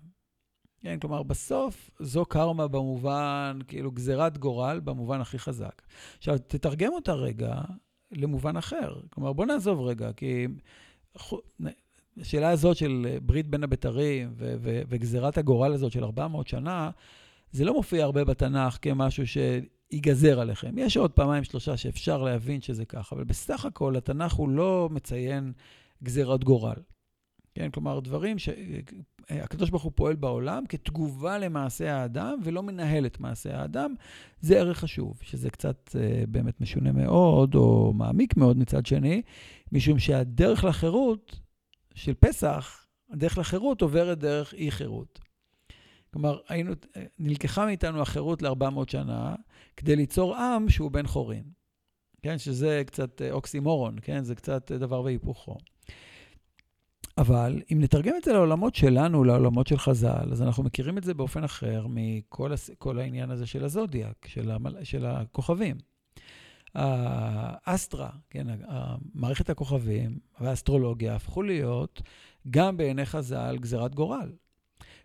כן, 0.82 1.00
כלומר, 1.00 1.24
בסוף 1.24 1.90
זו 2.00 2.26
קרמה 2.26 2.68
במובן, 2.68 3.60
כאילו 3.68 3.92
גזירת 3.92 4.38
גורל 4.38 4.80
במובן 4.84 5.22
הכי 5.22 5.40
חזק. 5.40 5.82
עכשיו, 6.18 6.38
תתרגם 6.48 6.94
אותה 6.94 7.14
רגע 7.14 7.62
למובן 8.12 8.58
אחר. 8.58 8.96
כלומר, 9.10 9.34
בוא 9.34 9.46
נעזוב 9.46 9.82
רגע, 9.82 10.14
כי 10.14 10.48
השאלה 12.18 12.50
הזאת 12.50 12.78
של 12.78 13.18
ברית 13.22 13.48
בין 13.48 13.64
הבתרים 13.64 14.34
וגזירת 14.90 15.38
הגורל 15.38 15.74
הזאת 15.74 15.92
של 15.92 16.04
400 16.04 16.48
שנה, 16.48 16.90
זה 17.52 17.66
לא 17.66 17.74
מופיע 17.74 18.04
הרבה 18.04 18.24
בתנ"ך 18.24 18.78
כמשהו 18.82 19.24
שיגזר 19.92 20.40
עליכם. 20.40 20.78
יש 20.78 20.98
עוד 20.98 21.12
פעמיים 21.12 21.44
שלושה 21.44 21.78
שאפשר 21.78 22.24
להבין 22.24 22.62
שזה 22.62 22.86
ככה, 22.86 23.16
אבל 23.16 23.24
בסך 23.24 23.66
הכל 23.66 23.96
התנ"ך 23.96 24.34
הוא 24.34 24.50
לא 24.50 24.90
מציין 24.92 25.54
גזירת 26.04 26.44
גורל. 26.44 26.76
כן, 27.56 27.72
כלומר, 27.72 28.00
דברים 28.00 28.38
שהקדוש 28.40 29.70
ברוך 29.70 29.84
הוא 29.84 29.92
פועל 29.96 30.16
בעולם 30.16 30.64
כתגובה 30.70 31.38
למעשה 31.38 31.96
האדם 31.96 32.40
ולא 32.44 32.64
מנהל 32.64 33.06
את 33.06 33.20
מעשה 33.20 33.62
האדם, 33.62 33.94
זה 34.42 34.60
ערך 34.60 34.78
חשוב, 34.78 35.20
שזה 35.22 35.50
קצת 35.50 35.90
uh, 35.94 36.28
באמת 36.28 36.62
משונה 36.62 36.92
מאוד 36.92 37.56
או 37.56 37.94
מעמיק 37.94 38.38
מאוד 38.38 38.58
מצד 38.58 38.86
שני, 38.86 39.22
משום 39.72 40.00
שהדרך 40.00 40.64
לחירות 40.64 41.40
של 41.96 42.14
פסח, 42.14 42.86
הדרך 43.12 43.38
לחירות 43.38 43.82
עוברת 43.82 44.20
דרך 44.20 44.54
אי 44.54 44.72
חירות. 44.72 45.27
כלומר, 46.14 46.40
היינו, 46.48 46.74
נלקחה 47.20 47.66
מאיתנו 47.66 48.02
החירות 48.02 48.42
ל-400 48.42 48.92
שנה 48.92 49.36
כדי 49.78 49.96
ליצור 49.96 50.36
עם 50.36 50.70
שהוא 50.70 50.92
בן 50.92 51.08
חורין. 51.08 51.44
כן, 52.22 52.38
שזה 52.38 52.84
קצת 52.86 53.22
אה, 53.22 53.32
אוקסימורון, 53.32 53.96
כן? 54.02 54.24
זה 54.24 54.36
קצת 54.36 54.72
אה, 54.72 54.78
דבר 54.78 55.02
והיפוכו. 55.02 55.58
אבל 57.18 57.62
אם 57.74 57.78
נתרגם 57.82 58.14
את 58.18 58.24
זה 58.24 58.34
לעולמות 58.34 58.76
שלנו, 58.76 59.24
לעולמות 59.24 59.68
של 59.68 59.78
חז"ל, 59.78 60.30
אז 60.32 60.42
אנחנו 60.42 60.64
מכירים 60.64 60.98
את 60.98 61.04
זה 61.04 61.14
באופן 61.14 61.44
אחר 61.44 61.86
מכל 61.90 62.54
הס... 62.54 62.70
העניין 63.00 63.32
הזה 63.32 63.46
של 63.46 63.64
הזודיאק, 63.64 64.28
של, 64.28 64.52
המל... 64.52 64.84
של 64.84 65.06
הכוכבים. 65.06 65.78
האסטרה, 66.76 68.10
כן, 68.30 68.48
מערכת 69.14 69.50
הכוכבים 69.50 70.20
והאסטרולוגיה 70.40 71.16
הפכו 71.16 71.42
להיות 71.42 72.02
גם 72.50 72.78
בעיני 72.78 73.06
חז"ל 73.06 73.58
גזירת 73.60 73.96
גורל. 73.96 74.32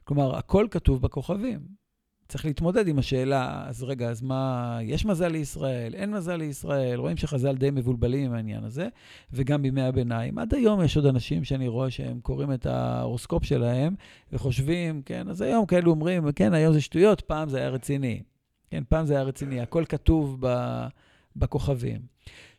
כלומר, 0.04 0.36
הכל 0.36 0.66
כתוב 0.70 1.02
בכוכבים. 1.02 1.82
צריך 2.28 2.44
להתמודד 2.44 2.88
עם 2.88 2.98
השאלה, 2.98 3.64
אז 3.68 3.82
רגע, 3.82 4.08
אז 4.08 4.22
מה, 4.22 4.78
יש 4.82 5.04
מזל 5.04 5.28
לישראל, 5.28 5.94
אין 5.94 6.10
מזל 6.10 6.36
לישראל? 6.36 6.98
רואים 6.98 7.16
שחז"ל 7.16 7.56
די 7.56 7.70
מבולבלים 7.70 8.24
עם 8.24 8.32
העניין 8.32 8.64
הזה, 8.64 8.88
וגם 9.32 9.62
בימי 9.62 9.82
הביניים. 9.82 10.38
עד 10.38 10.54
היום 10.54 10.82
יש 10.82 10.96
עוד 10.96 11.06
אנשים 11.06 11.44
שאני 11.44 11.68
רואה 11.68 11.90
שהם 11.90 12.20
קוראים 12.20 12.52
את 12.52 12.66
ההורוסקופ 12.66 13.44
שלהם 13.44 13.94
וחושבים, 14.32 15.02
כן, 15.02 15.28
אז 15.28 15.40
היום 15.40 15.66
כאלו 15.66 15.90
אומרים, 15.90 16.32
כן, 16.32 16.54
היום 16.54 16.72
זה 16.72 16.80
שטויות, 16.80 17.20
פעם 17.20 17.48
זה 17.48 17.58
היה 17.58 17.68
רציני. 17.68 18.22
כן, 18.70 18.82
פעם 18.88 19.06
זה 19.06 19.14
היה 19.14 19.22
רציני, 19.22 19.60
הכל 19.60 19.84
כתוב 19.88 20.36
ב, 20.40 20.46
בכוכבים. 21.36 22.00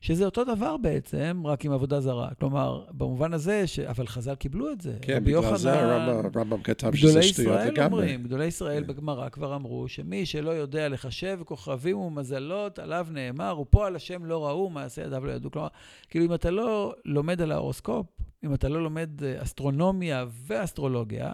שזה 0.02 0.26
אותו 0.26 0.44
דבר 0.44 0.78
בעצם, 0.78 1.42
רק 1.46 1.66
עם 1.66 1.72
עבודה 1.72 2.02
זרה. 2.02 2.30
כלומר, 2.40 2.86
במובן 2.92 3.34
הזה, 3.34 3.68
ש... 3.68 3.80
אבל 3.80 4.08
חז"ל 4.08 4.36
קיבלו 4.36 4.72
את 4.72 4.82
זה. 4.82 4.98
כן, 5.02 5.24
בגלל 5.24 5.58
זה 5.58 5.74
הרמב"ם 5.74 6.62
כתב 6.64 6.96
שזה 6.96 7.24
שטויות 7.24 7.60
לגמרי. 7.60 7.68
גדולי 7.68 7.76
ישראל 7.76 7.92
אומרים, 7.92 8.24
גדולי 8.24 8.46
ישראל 8.46 8.84
כן. 8.84 8.88
בגמרא 8.88 9.30
כבר 9.30 9.56
אמרו, 9.56 9.88
שמי 9.88 10.26
שלא 10.26 10.52
יודע 10.52 10.90
לחשב 10.90 11.40
כוכבים 11.46 11.98
ומזלות, 11.98 12.80
עליו 12.80 13.08
נאמר, 13.12 13.60
ופועל 13.60 13.96
השם 13.96 14.26
לא 14.26 14.48
ראו, 14.48 14.70
מעשה 14.70 15.02
ידיו 15.02 15.26
לא 15.26 15.32
ידעו. 15.32 15.52
כלומר, 15.52 15.68
כאילו, 16.10 16.26
אם 16.26 16.34
אתה 16.34 16.52
לא 16.52 16.94
לומד 17.06 17.42
על 17.42 17.52
ההורוסקופ, 17.52 18.06
אם 18.44 18.54
אתה 18.54 18.70
לא 18.70 18.84
לומד 18.84 19.24
אה, 19.24 19.44
אסטרונומיה 19.44 20.26
ואסטרולוגיה, 20.30 21.32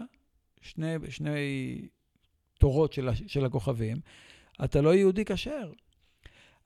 שני, 0.61 0.95
שני 1.09 1.81
תורות 2.59 2.93
של, 2.93 3.09
של 3.27 3.45
הכוכבים, 3.45 3.97
אתה 4.63 4.81
לא 4.81 4.95
יהודי 4.95 5.25
כשר. 5.25 5.71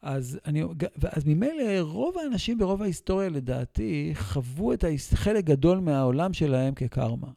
אז, 0.04 0.40
אני, 0.46 0.64
אז 1.12 1.26
ממילא 1.26 1.80
רוב 1.80 2.18
האנשים 2.18 2.58
ברוב 2.58 2.82
ההיסטוריה, 2.82 3.30
לדעתי, 3.30 4.12
חוו 4.16 4.74
את 4.74 4.84
חלק 5.14 5.46
גדול 5.46 5.80
מהעולם 5.80 6.34
שלהם 6.34 6.74
כקרמה. 6.74 7.28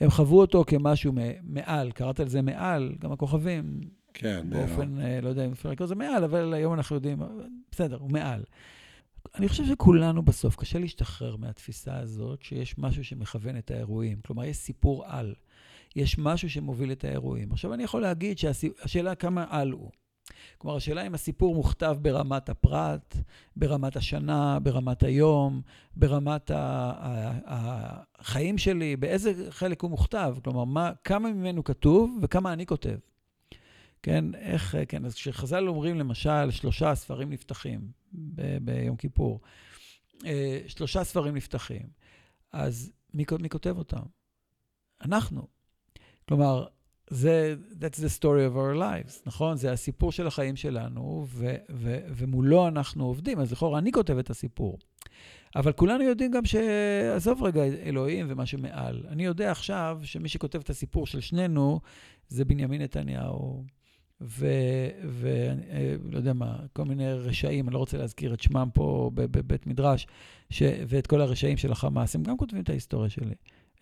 הם 0.00 0.10
חוו 0.10 0.40
אותו 0.40 0.64
כמשהו 0.66 1.12
מעל, 1.42 1.92
קראת 1.92 2.20
לזה 2.20 2.42
מעל, 2.42 2.94
גם 2.98 3.12
הכוכבים. 3.12 3.80
כן, 4.14 4.46
באופן, 4.50 4.92
מעל. 4.92 5.06
אה, 5.06 5.20
לא 5.20 5.28
יודע 5.28 5.46
אם 5.46 5.52
אפשר 5.52 5.70
לקרוא 5.70 5.86
לזה 5.86 5.94
מעל, 5.94 6.24
אבל 6.24 6.54
היום 6.54 6.74
אנחנו 6.74 6.96
יודעים, 6.96 7.22
בסדר, 7.70 7.96
הוא 7.96 8.10
מעל. 8.10 8.42
אני 9.34 9.48
חושב 9.48 9.64
שכולנו 9.66 10.22
בסוף, 10.22 10.56
קשה 10.56 10.78
להשתחרר 10.78 11.36
מהתפיסה 11.36 11.96
הזאת 11.96 12.42
שיש 12.42 12.78
משהו 12.78 13.04
שמכוון 13.04 13.58
את 13.58 13.70
האירועים. 13.70 14.20
כלומר, 14.26 14.44
יש 14.44 14.56
סיפור 14.56 15.04
על. 15.06 15.34
יש 15.96 16.18
משהו 16.18 16.50
שמוביל 16.50 16.92
את 16.92 17.04
האירועים. 17.04 17.52
עכשיו, 17.52 17.74
אני 17.74 17.82
יכול 17.82 18.02
להגיד 18.02 18.38
שהשאלה 18.38 19.14
כמה 19.14 19.44
על 19.48 19.70
הוא. 19.70 19.90
כלומר, 20.58 20.76
השאלה 20.76 21.06
אם 21.06 21.14
הסיפור 21.14 21.54
מוכתב 21.54 21.96
ברמת 22.02 22.48
הפרט, 22.48 23.16
ברמת 23.56 23.96
השנה, 23.96 24.58
ברמת 24.62 25.02
היום, 25.02 25.62
ברמת 25.96 26.50
החיים 27.44 28.58
שלי, 28.58 28.96
באיזה 28.96 29.50
חלק 29.50 29.82
הוא 29.82 29.90
מוכתב. 29.90 30.36
כלומר, 30.44 30.64
מה, 30.64 30.92
כמה 31.04 31.32
ממנו 31.32 31.64
כתוב 31.64 32.18
וכמה 32.22 32.52
אני 32.52 32.66
כותב. 32.66 32.96
כן, 34.02 34.34
איך, 34.34 34.76
כן, 34.88 35.04
אז 35.04 35.14
כשחז"ל 35.14 35.68
אומרים 35.68 35.98
למשל, 35.98 36.50
שלושה 36.50 36.94
ספרים 36.94 37.30
נפתחים 37.30 37.80
ב- 38.12 38.58
ביום 38.60 38.96
כיפור, 38.96 39.40
אה, 40.26 40.60
שלושה 40.66 41.04
ספרים 41.04 41.36
נפתחים, 41.36 41.88
אז 42.52 42.92
מי, 43.14 43.24
מי 43.40 43.48
כותב 43.48 43.78
אותם? 43.78 44.02
אנחנו. 45.02 45.46
כלומר, 46.28 46.66
זה, 47.10 47.54
that's 47.80 47.98
the 47.98 48.18
story 48.18 48.52
of 48.52 48.56
our 48.56 48.78
lives, 48.78 49.22
נכון? 49.26 49.56
זה 49.56 49.72
הסיפור 49.72 50.12
של 50.12 50.26
החיים 50.26 50.56
שלנו, 50.56 51.26
ו, 51.28 51.54
ו, 51.70 51.98
ומולו 52.08 52.68
אנחנו 52.68 53.04
עובדים. 53.04 53.40
אז 53.40 53.52
לכאורה, 53.52 53.78
אני 53.78 53.92
כותב 53.92 54.18
את 54.18 54.30
הסיפור. 54.30 54.78
אבל 55.56 55.72
כולנו 55.72 56.04
יודעים 56.04 56.30
גם 56.30 56.44
ש... 56.44 56.54
עזוב 57.16 57.42
רגע 57.42 57.64
אלוהים 57.64 58.26
ומה 58.28 58.46
שמעל. 58.46 59.02
אני 59.08 59.24
יודע 59.24 59.50
עכשיו 59.50 60.00
שמי 60.02 60.28
שכותב 60.28 60.58
את 60.58 60.70
הסיפור 60.70 61.06
של 61.06 61.20
שנינו 61.20 61.80
זה 62.28 62.44
בנימין 62.44 62.82
נתניהו, 62.82 63.64
ולא 64.20 64.48
אה, 65.72 65.96
יודע 66.12 66.32
מה, 66.32 66.56
כל 66.72 66.84
מיני 66.84 67.12
רשעים, 67.12 67.68
אני 67.68 67.74
לא 67.74 67.78
רוצה 67.78 67.98
להזכיר 67.98 68.34
את 68.34 68.40
שמם 68.40 68.68
פה 68.74 69.10
בבית 69.14 69.66
מדרש, 69.66 70.06
ש... 70.50 70.62
ואת 70.88 71.06
כל 71.06 71.20
הרשעים 71.20 71.56
של 71.56 71.72
החמאס, 71.72 72.14
הם 72.14 72.22
גם 72.22 72.36
כותבים 72.36 72.62
את 72.62 72.68
ההיסטוריה 72.68 73.10
שלי. 73.10 73.34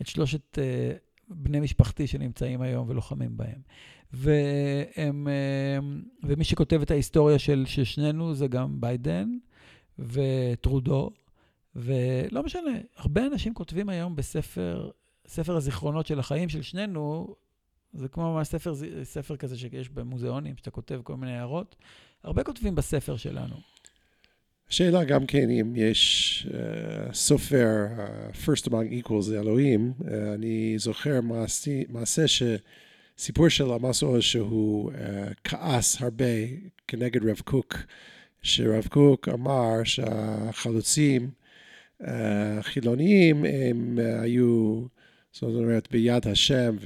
את 0.03 0.07
שלושת... 0.07 0.59
אה, 0.59 0.93
בני 1.31 1.61
משפחתי 1.61 2.07
שנמצאים 2.07 2.61
היום 2.61 2.89
ולוחמים 2.89 3.37
בהם. 3.37 3.61
והם, 4.13 5.29
אה, 5.29 5.79
ומי 6.23 6.45
שכותב 6.45 6.83
את 6.83 6.91
ההיסטוריה 6.91 7.39
של, 7.39 7.65
שנינו 7.67 8.35
זה 8.35 8.47
גם 8.47 8.81
ביידן 8.81 9.39
וטרודו, 9.99 11.11
ולא 11.77 12.43
משנה, 12.43 12.71
הרבה 12.97 13.27
אנשים 13.27 13.55
כותבים 13.55 13.89
היום 13.89 14.17
בספר, 14.17 14.91
ספר 15.27 15.57
הזיכרונות 15.57 16.07
של 16.07 16.19
החיים 16.19 16.49
של 16.49 16.63
שנינו, 16.63 17.35
זה 17.93 18.09
כמו 18.09 18.35
ממש 18.35 18.49
ספר, 18.49 18.75
ספר 19.03 19.37
כזה 19.37 19.59
שיש 19.59 19.89
במוזיאונים, 19.89 20.57
שאתה 20.57 20.71
כותב 20.71 21.01
כל 21.05 21.17
מיני 21.17 21.37
הערות. 21.39 21.77
הרבה 22.23 22.45
כותבים 22.45 22.75
בספר 22.75 23.17
שלנו. 23.17 23.57
השאלה 24.71 25.05
גם 25.05 25.27
כן 25.27 25.51
אם 25.51 25.73
יש 25.77 26.47
uh, 26.51 27.15
סופר, 27.15 27.87
uh, 27.97 28.47
first 28.47 28.69
among 28.69 29.07
equals 29.07 29.21
זה 29.21 29.41
אלוהים, 29.41 29.93
uh, 30.01 30.05
אני 30.35 30.75
זוכר 30.79 31.21
מעשי, 31.21 31.85
מעשה 31.89 32.23
שסיפור 32.29 33.49
של 33.49 33.71
עמוס 33.71 34.03
עוז 34.03 34.23
שהוא 34.23 34.93
uh, 34.93 34.97
כעס 35.45 36.03
הרבה 36.03 36.25
כנגד 36.89 37.27
רב 37.27 37.41
קוק, 37.45 37.75
שרב 38.43 38.87
קוק 38.91 39.29
אמר 39.29 39.85
שהחלוצים 39.85 41.31
החילוניים 42.01 43.45
הם 43.45 43.99
uh, 43.99 44.23
היו 44.23 44.83
זאת 45.33 45.43
אומרת 45.43 45.89
ביד 45.91 46.29
השם 46.29 46.77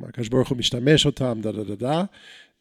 והקדוש 0.00 0.28
ברוך 0.28 0.48
הוא 0.48 0.58
משתמש 0.58 1.06
אותם 1.06 1.38
דה 1.42 1.52
דה 1.52 1.64
דה 1.64 1.74
דה 1.74 2.04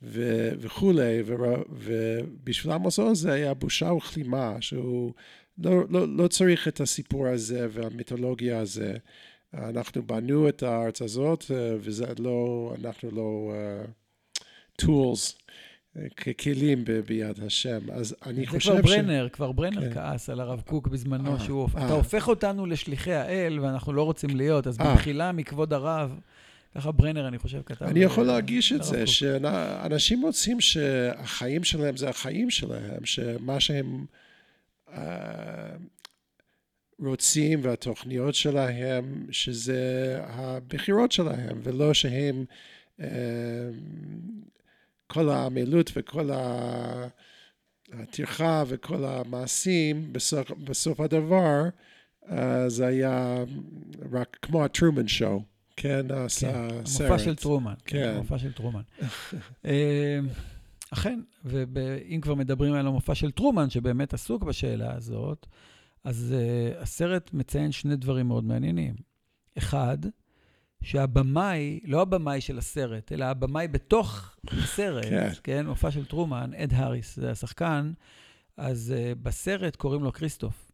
ו- 0.03 0.51
וכולי, 0.59 1.21
ו- 1.25 1.61
ובשביל 1.69 2.73
עמוס 2.73 2.99
עוז 2.99 3.21
זה 3.21 3.31
היה 3.31 3.53
בושה 3.53 3.91
וכלימה, 3.91 4.57
שהוא 4.59 5.13
לא, 5.57 5.83
לא, 5.89 6.07
לא 6.17 6.27
צריך 6.27 6.67
את 6.67 6.81
הסיפור 6.81 7.27
הזה 7.27 7.67
והמיתולוגיה 7.71 8.59
הזה. 8.59 8.93
אנחנו 9.53 10.03
בנו 10.03 10.49
את 10.49 10.63
הארץ 10.63 11.01
הזאת, 11.01 11.45
וזה 11.79 12.05
לא, 12.19 12.73
אנחנו 12.79 13.11
לא 13.11 13.53
uh, 14.37 14.41
tools, 14.81 15.41
ככלים 16.15 16.85
ב- 16.85 16.91
ביד 16.91 17.43
השם. 17.45 17.79
אז 17.91 18.15
אני 18.25 18.47
חושב 18.47 18.59
ש... 18.59 18.65
זה 18.65 18.81
כבר 18.81 18.95
ברנר, 18.95 19.29
כבר 19.29 19.51
ברנר 19.51 19.81
כן. 19.81 19.93
כעס 19.93 20.29
על 20.29 20.39
הרב 20.39 20.61
קוק 20.65 20.87
בזמנו, 20.87 21.39
שהוא, 21.39 21.69
אתה 21.71 21.93
הופך 21.93 22.27
אותנו 22.27 22.65
לשליחי 22.65 23.13
האל, 23.13 23.59
ואנחנו 23.59 23.93
לא 23.93 24.03
רוצים 24.03 24.29
להיות, 24.37 24.67
אז 24.67 24.77
במחילה 24.77 25.31
מכבוד 25.31 25.73
הרב... 25.73 26.19
ככה 26.75 26.91
ברנר, 26.91 27.27
אני 27.27 27.39
חושב, 27.39 27.61
כתב. 27.65 27.85
אני 27.85 27.99
יכול 27.99 28.25
להגיש 28.25 28.73
את 28.73 28.83
זה, 28.83 29.07
שאנשים 29.07 30.21
רוצים 30.21 30.61
שהחיים 30.61 31.63
שלהם 31.63 31.97
זה 31.97 32.09
החיים 32.09 32.49
שלהם, 32.49 33.05
שמה 33.05 33.59
שהם 33.59 34.05
uh, 34.87 34.91
רוצים 36.99 37.59
והתוכניות 37.63 38.35
שלהם, 38.35 39.27
שזה 39.31 40.19
הבחירות 40.23 41.11
שלהם, 41.11 41.59
ולא 41.63 41.93
שהם, 41.93 42.45
uh, 42.99 43.03
כל 45.07 45.29
העמלות 45.29 45.91
וכל 45.95 46.29
הטרחה 47.93 48.63
וכל 48.67 49.03
המעשים, 49.05 50.13
בסוף, 50.13 50.51
בסוף 50.51 50.99
הדבר, 50.99 51.63
uh, 52.23 52.31
זה 52.67 52.87
היה 52.87 53.43
רק 54.11 54.37
כמו 54.41 54.65
הטרומן 54.65 55.07
שואו. 55.07 55.50
כן, 55.81 56.11
עשה 56.11 56.51
כן, 56.51 56.85
סרט. 56.85 57.09
המופע 57.09 57.23
של 57.23 57.35
טרומן. 57.35 57.73
כן. 57.85 57.97
כן, 57.97 58.13
המופע 58.15 58.37
של 58.37 58.51
טרומן. 58.51 58.81
אה, 59.65 60.19
אכן, 60.93 61.19
ואם 61.45 62.19
כבר 62.21 62.35
מדברים 62.35 62.73
על 62.73 62.87
המופע 62.87 63.15
של 63.15 63.31
טרומן, 63.31 63.69
שבאמת 63.69 64.13
עסוק 64.13 64.43
בשאלה 64.43 64.93
הזאת, 64.93 65.47
אז 66.03 66.35
uh, 66.35 66.81
הסרט 66.81 67.33
מציין 67.33 67.71
שני 67.71 67.95
דברים 67.95 68.27
מאוד 68.27 68.43
מעניינים. 68.43 68.95
אחד, 69.57 69.97
שהבמאי, 70.83 71.79
לא 71.83 72.01
הבמאי 72.01 72.41
של 72.41 72.57
הסרט, 72.57 73.11
אלא 73.11 73.25
הבמאי 73.25 73.67
בתוך 73.67 74.35
הסרט, 74.47 75.05
כן, 75.05 75.29
כן 75.43 75.67
מופע 75.67 75.91
של 75.91 76.05
טרומן, 76.05 76.51
אד 76.53 76.73
האריס, 76.73 77.15
זה 77.15 77.31
השחקן, 77.31 77.91
אז 78.57 78.93
uh, 78.97 79.19
בסרט 79.23 79.75
קוראים 79.75 80.03
לו 80.03 80.13
כריסטוף. 80.13 80.70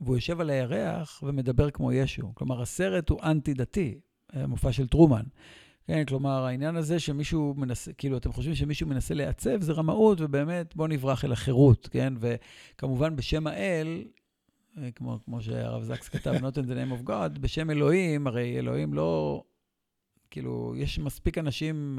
והוא 0.00 0.16
יושב 0.16 0.40
על 0.40 0.50
הירח 0.50 1.22
ומדבר 1.22 1.70
כמו 1.70 1.92
ישו. 1.92 2.34
כלומר, 2.34 2.62
הסרט 2.62 3.10
הוא 3.10 3.20
אנטי-דתי, 3.22 4.00
מופע 4.34 4.72
של 4.72 4.88
טרומן. 4.88 5.24
כן, 5.86 6.04
כלומר, 6.04 6.44
העניין 6.44 6.76
הזה 6.76 7.00
שמישהו 7.00 7.54
מנסה, 7.56 7.92
כאילו, 7.92 8.16
אתם 8.16 8.32
חושבים 8.32 8.54
שמישהו 8.54 8.86
מנסה 8.86 9.14
לעצב, 9.14 9.60
זה 9.60 9.72
רמאות, 9.72 10.20
ובאמת, 10.20 10.76
בואו 10.76 10.88
נברח 10.88 11.24
אל 11.24 11.32
החירות, 11.32 11.88
כן? 11.88 12.14
וכמובן, 12.20 13.16
בשם 13.16 13.46
האל, 13.46 14.04
אה, 14.78 14.90
כמו, 14.90 15.18
כמו 15.24 15.42
שהרב 15.42 15.82
זקס 15.82 16.08
כתב, 16.08 16.32
Not 16.34 16.56
in 16.56 16.66
the 16.66 16.74
name 16.74 17.02
of 17.02 17.08
God, 17.08 17.38
בשם 17.40 17.70
אלוהים, 17.70 18.26
הרי 18.26 18.58
אלוהים 18.58 18.94
לא... 18.94 19.42
כאילו, 20.30 20.74
יש 20.76 20.98
מספיק 20.98 21.38
אנשים 21.38 21.98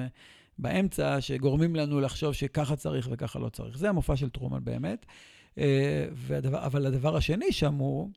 באמצע 0.58 1.22
שגורמים 1.22 1.76
לנו 1.76 2.00
לחשוב 2.00 2.34
שככה 2.34 2.76
צריך 2.76 3.08
וככה 3.12 3.40
לא 3.40 3.50
צריך. 3.50 3.78
זה 3.78 3.90
המופע 3.90 4.16
של 4.16 4.30
טרומן 4.30 4.64
באמת. 4.64 5.06
אה, 5.58 6.06
והדבר, 6.14 6.66
אבל 6.66 6.86
הדבר 6.86 7.16
השני 7.16 7.52
שם 7.52 7.74
הוא 7.74 8.10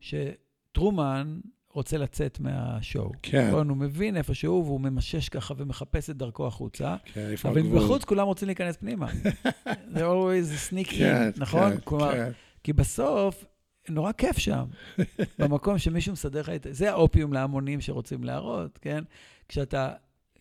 שטרומן 0.00 1.40
רוצה 1.72 1.98
לצאת 1.98 2.40
מהשואו. 2.40 3.12
כן. 3.22 3.48
נכון? 3.48 3.68
הוא 3.68 3.76
מבין 3.76 4.16
איפה 4.16 4.34
שהוא, 4.34 4.64
והוא 4.64 4.80
ממשש 4.80 5.28
ככה 5.28 5.54
ומחפש 5.56 6.10
את 6.10 6.16
דרכו 6.16 6.46
החוצה. 6.46 6.96
כן, 7.04 7.34
אבל 7.44 7.62
בחוץ 7.62 8.04
כולם 8.04 8.26
רוצים 8.26 8.48
להיכנס 8.48 8.76
פנימה. 8.76 9.06
זה 9.94 10.06
always 10.06 10.70
sneak 10.70 10.88
in, 10.88 10.98
כן, 10.98 11.30
נכון? 11.36 11.70
כן, 11.70 11.80
כלומר, 11.84 12.12
כן. 12.12 12.30
כי 12.64 12.72
בסוף, 12.72 13.44
נורא 13.88 14.12
כיף 14.12 14.38
שם, 14.38 14.64
במקום 15.38 15.78
שמישהו 15.78 16.12
מסדר 16.12 16.40
לך 16.40 16.48
את... 16.48 16.66
זה 16.70 16.90
האופיום 16.90 17.32
להמונים 17.32 17.80
שרוצים 17.80 18.24
להראות, 18.24 18.78
כן? 18.78 19.04
כשאתה 19.48 19.92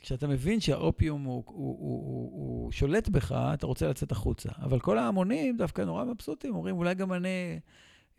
כשאתה 0.02 0.28
מבין 0.28 0.60
שהאופיום 0.60 1.24
הוא, 1.24 1.44
הוא, 1.48 1.56
הוא, 1.56 1.78
הוא, 1.80 2.32
הוא 2.34 2.72
שולט 2.72 3.10
בך, 3.10 3.32
אתה 3.54 3.66
רוצה 3.66 3.90
לצאת 3.90 4.12
החוצה. 4.12 4.50
אבל 4.62 4.80
כל 4.80 4.98
ההמונים 4.98 5.58
דווקא 5.58 5.82
נורא 5.82 6.04
מבסוטים, 6.04 6.56
אומרים, 6.56 6.78
אולי 6.78 6.94
גם 6.94 7.14
אני 7.14 7.60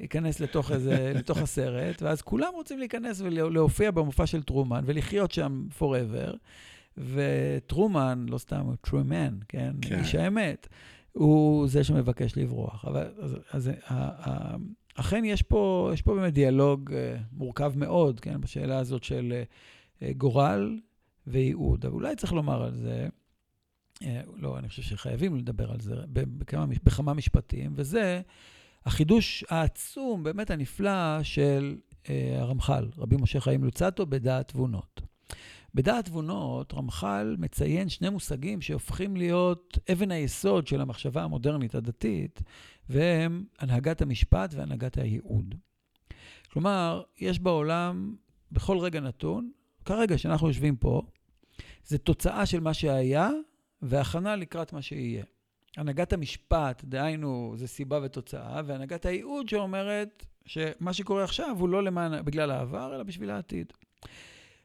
אכנס 0.05 0.41
לתוך, 0.41 0.73
איזה, 0.73 1.13
לתוך 1.19 1.39
הסרט, 1.39 2.03
ואז 2.03 2.23
כולם 2.23 2.49
רוצים 2.55 2.79
להיכנס 2.79 3.21
ולהופיע 3.21 3.91
במופע 3.91 4.27
של 4.27 4.43
טרומן 4.43 4.83
ולחיות 4.87 5.33
שם 5.33 5.67
forever. 5.79 6.37
וטרומן, 6.99 8.27
לא 8.29 8.39
סתם, 8.39 8.61
הוא 8.61 8.75
טרומן, 8.81 9.39
כן? 9.49 9.75
כן. 9.81 9.99
איש 9.99 10.15
האמת, 10.15 10.69
הוא 11.13 11.69
זה 11.69 11.85
שמבקש 11.85 12.37
לברוח. 12.37 12.85
אבל 12.85 13.13
אז, 13.21 13.37
אז 13.51 13.71
אכן 14.95 15.25
יש 15.25 15.43
פה, 15.43 15.91
יש 15.95 16.03
פה 16.03 16.15
באמת 16.15 16.35
דיאלוג 16.35 16.93
אה, 16.93 17.17
מורכב 17.33 17.73
מאוד, 17.77 18.21
כן? 18.21 18.41
בשאלה 18.41 18.79
הזאת 18.79 19.05
של 19.05 19.43
אה, 20.03 20.13
גורל 20.17 20.79
וייעוד. 21.27 21.87
אבל 21.87 21.95
אולי 21.95 22.17
צריך 22.17 22.33
לומר 22.33 22.63
על 22.63 22.75
זה, 22.75 23.09
אה, 24.03 24.21
לא, 24.37 24.59
אני 24.59 24.69
חושב 24.69 24.83
שחייבים 24.83 25.37
לדבר 25.37 25.73
על 25.73 25.81
זה 25.81 25.95
בכמה, 26.13 26.67
בכמה 26.85 27.15
משפטים, 27.15 27.73
וזה 27.77 28.21
החידוש 28.85 29.45
העצום, 29.49 30.23
באמת 30.23 30.51
הנפלא, 30.51 31.23
של 31.23 31.77
אה, 32.09 32.37
הרמח"ל, 32.41 32.89
רבי 32.99 33.17
משה 33.17 33.41
חיים 33.41 33.65
לוצטו, 33.65 34.07
בדעת 34.07 34.49
תבונות. 34.49 35.01
בדעת 35.75 36.05
תבונות, 36.05 36.75
רמח"ל 36.75 37.37
מציין 37.39 37.89
שני 37.89 38.09
מושגים 38.09 38.61
שהופכים 38.61 39.17
להיות 39.17 39.79
אבן 39.93 40.11
היסוד 40.11 40.67
של 40.67 40.81
המחשבה 40.81 41.23
המודרנית 41.23 41.75
הדתית, 41.75 42.43
והם 42.89 43.45
הנהגת 43.59 44.03
המשפט 44.03 44.55
והנהגת 44.55 44.99
הייעוד. 44.99 45.55
כלומר, 46.53 47.03
יש 47.19 47.39
בעולם, 47.39 48.17
בכל 48.53 48.79
רגע 48.79 49.01
נתון, 49.01 49.51
כרגע, 49.85 50.19
שאנחנו 50.19 50.49
יושבים 50.49 50.77
פה, 50.77 51.03
זה 51.87 51.99
תוצאה 51.99 52.47
של 52.47 52.61
מה 52.61 52.75
שהיה 52.75 53.31
והכנה 53.83 54.37
לקראת 54.37 54.73
מה 54.73 54.83
שיהיה. 54.83 55.25
הנהגת 55.77 56.13
המשפט, 56.13 56.85
דהיינו, 56.85 57.55
זה 57.57 57.67
סיבה 57.67 58.01
ותוצאה, 58.03 58.61
והנהגת 58.67 59.07
הייעוד 59.07 59.49
שאומרת 59.49 60.27
שמה 60.47 60.93
שקורה 60.93 61.25
עכשיו 61.25 61.57
הוא 61.59 61.69
לא 61.69 61.83
למען, 61.83 62.25
בגלל 62.25 62.51
העבר, 62.51 62.95
אלא 62.95 63.03
בשביל 63.03 63.31
העתיד. 63.31 63.73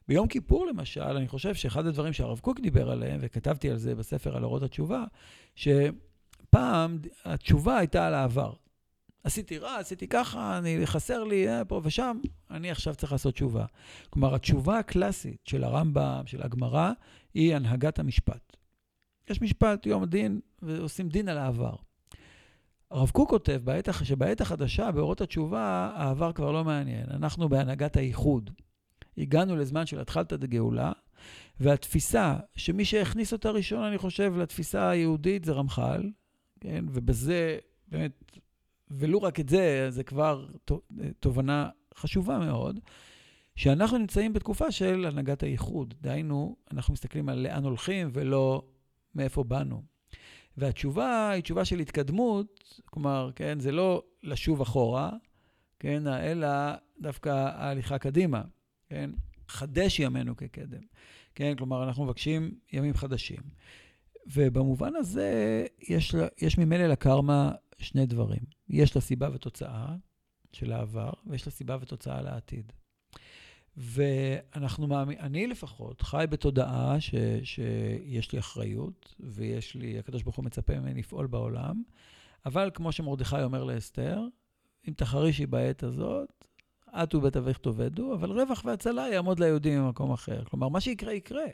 ביום 0.08 0.28
כיפור, 0.28 0.68
למשל, 0.68 1.02
אני 1.02 1.28
חושב 1.28 1.56
שאחד 1.56 1.86
הדברים 1.86 2.14
שהרב 2.14 2.40
קוק 2.40 2.60
דיבר 2.60 2.92
עליהם, 2.92 3.20
וכתבתי 3.22 3.70
על 3.70 3.78
זה 3.78 3.96
בספר 3.96 4.38
על 4.38 4.44
אורות 4.44 4.64
התשובה, 4.64 5.04
שפעם 5.56 7.00
התשובה 7.26 7.78
הייתה 7.78 8.08
על 8.08 8.14
העבר. 8.14 8.54
עשיתי 9.28 9.58
רע, 9.58 9.78
עשיתי 9.78 10.08
ככה, 10.08 10.58
אני, 10.58 10.88
חסר 10.88 11.24
לי 11.24 11.50
אה, 11.50 11.66
פה 11.66 11.82
ושם, 11.84 12.18
אני 12.52 12.72
עכשיו 12.72 12.96
צריך 12.96 13.12
לעשות 13.12 13.34
תשובה. 13.34 13.66
כלומר, 14.10 14.36
התשובה 14.36 14.80
הקלאסית 14.80 15.38
של 15.46 15.64
הרמב"ם, 15.64 16.22
של 16.26 16.42
הגמרא, 16.44 16.92
היא 17.34 17.56
הנהגת 17.56 18.00
המשפט. 18.00 18.58
יש 19.30 19.42
משפט, 19.42 19.86
יום 19.86 20.04
הדין, 20.04 20.40
ועושים 20.62 21.10
דין 21.10 21.30
על 21.30 21.38
העבר. 21.38 21.76
הרב 22.92 23.10
קוק 23.10 23.30
כותב 23.30 23.62
בעת, 23.64 23.90
שבעת 24.04 24.42
החדשה, 24.42 24.92
באורות 24.92 25.22
התשובה, 25.22 25.92
העבר 25.96 26.34
כבר 26.34 26.52
לא 26.52 26.64
מעניין. 26.64 27.06
אנחנו 27.10 27.50
בהנהגת 27.50 27.98
הייחוד. 27.98 28.50
הגענו 29.18 29.56
לזמן 29.56 29.86
של 29.86 30.00
התחלתא 30.00 30.36
דגאולה, 30.36 30.92
והתפיסה, 31.60 32.36
שמי 32.56 32.86
שהכניס 32.86 33.34
אותה 33.34 33.52
ראשון, 33.52 33.84
אני 33.84 33.98
חושב, 33.98 34.34
לתפיסה 34.38 34.90
היהודית 34.90 35.46
זה 35.46 35.54
רמח"ל, 35.54 36.12
כן? 36.60 36.86
ובזה 36.90 37.58
באמת 37.88 38.38
ולו 38.92 39.22
רק 39.22 39.40
את 39.40 39.50
זה, 39.50 39.88
זה 39.90 40.04
כבר 40.04 40.46
תובנה 41.20 41.70
חשובה 41.96 42.40
מאוד, 42.40 42.80
שאנחנו 43.56 43.98
נמצאים 43.98 44.34
בתקופה 44.34 44.72
של 44.72 45.06
הנהגת 45.06 45.44
הייחוד. 45.44 45.94
דהיינו, 46.02 46.56
אנחנו 46.72 46.94
מסתכלים 46.94 47.30
על 47.30 47.40
לאן 47.40 47.64
הולכים 47.64 48.10
ולא 48.14 48.62
מאיפה 49.16 49.44
באנו. 49.44 49.84
והתשובה 50.58 51.30
היא 51.30 51.44
תשובה 51.44 51.66
של 51.66 51.80
התקדמות, 51.80 52.82
כלומר, 52.86 53.32
כן, 53.36 53.60
זה 53.60 53.72
לא 53.72 54.04
לשוב 54.24 54.62
אחורה, 54.62 55.12
כן, 55.80 56.08
אלא 56.08 56.48
דווקא 57.00 57.30
ההליכה 57.30 57.98
קדימה, 57.98 58.42
כן? 58.90 59.10
חדש 59.48 60.00
ימינו 60.00 60.36
כקדם, 60.36 60.82
כן? 61.36 61.56
כלומר, 61.58 61.84
אנחנו 61.84 62.06
מבקשים 62.06 62.52
ימים 62.74 62.94
חדשים. 62.94 63.42
ובמובן 64.34 64.96
הזה, 64.96 65.66
יש, 65.90 66.16
יש 66.42 66.58
ממילא 66.58 66.88
לקרמה 66.88 67.52
שני 67.78 68.06
דברים. 68.06 68.57
יש 68.70 68.96
לה 68.96 69.02
סיבה 69.02 69.30
ותוצאה 69.34 69.96
של 70.54 70.72
העבר, 70.72 71.10
ויש 71.26 71.46
לה 71.46 71.52
סיבה 71.52 71.78
ותוצאה 71.82 72.22
לעתיד. 72.22 72.72
ואנחנו 73.78 74.88
מאמינים, 74.88 75.24
אני 75.24 75.48
לפחות 75.48 76.02
חי 76.02 76.26
בתודעה 76.30 77.02
ש, 77.02 77.16
שיש 77.44 78.32
לי 78.32 78.40
אחריות, 78.40 79.16
ויש 79.20 79.76
לי, 79.76 80.00
הקדוש 80.00 80.24
ברוך 80.24 80.36
הוא 80.36 80.46
מצפה 80.46 80.80
ממני 80.80 81.00
לפעול 81.00 81.28
בעולם, 81.28 81.84
אבל 82.46 82.72
כמו 82.74 82.92
שמרדכי 82.92 83.44
אומר 83.44 83.64
לאסתר, 83.64 84.22
אם 84.88 84.94
תחרישי 84.94 85.46
בעת 85.46 85.84
הזאת, 85.84 86.46
את 87.04 87.16
ובית 87.16 87.38
אביך 87.38 87.58
תאבדו, 87.58 88.14
אבל 88.14 88.32
רווח 88.32 88.66
והצלה 88.66 89.10
יעמוד 89.10 89.40
ליהודים 89.40 89.82
ממקום 89.82 90.12
אחר. 90.12 90.44
כלומר, 90.44 90.70
מה 90.70 90.82
שיקרה, 90.82 91.14
יקרה. 91.14 91.46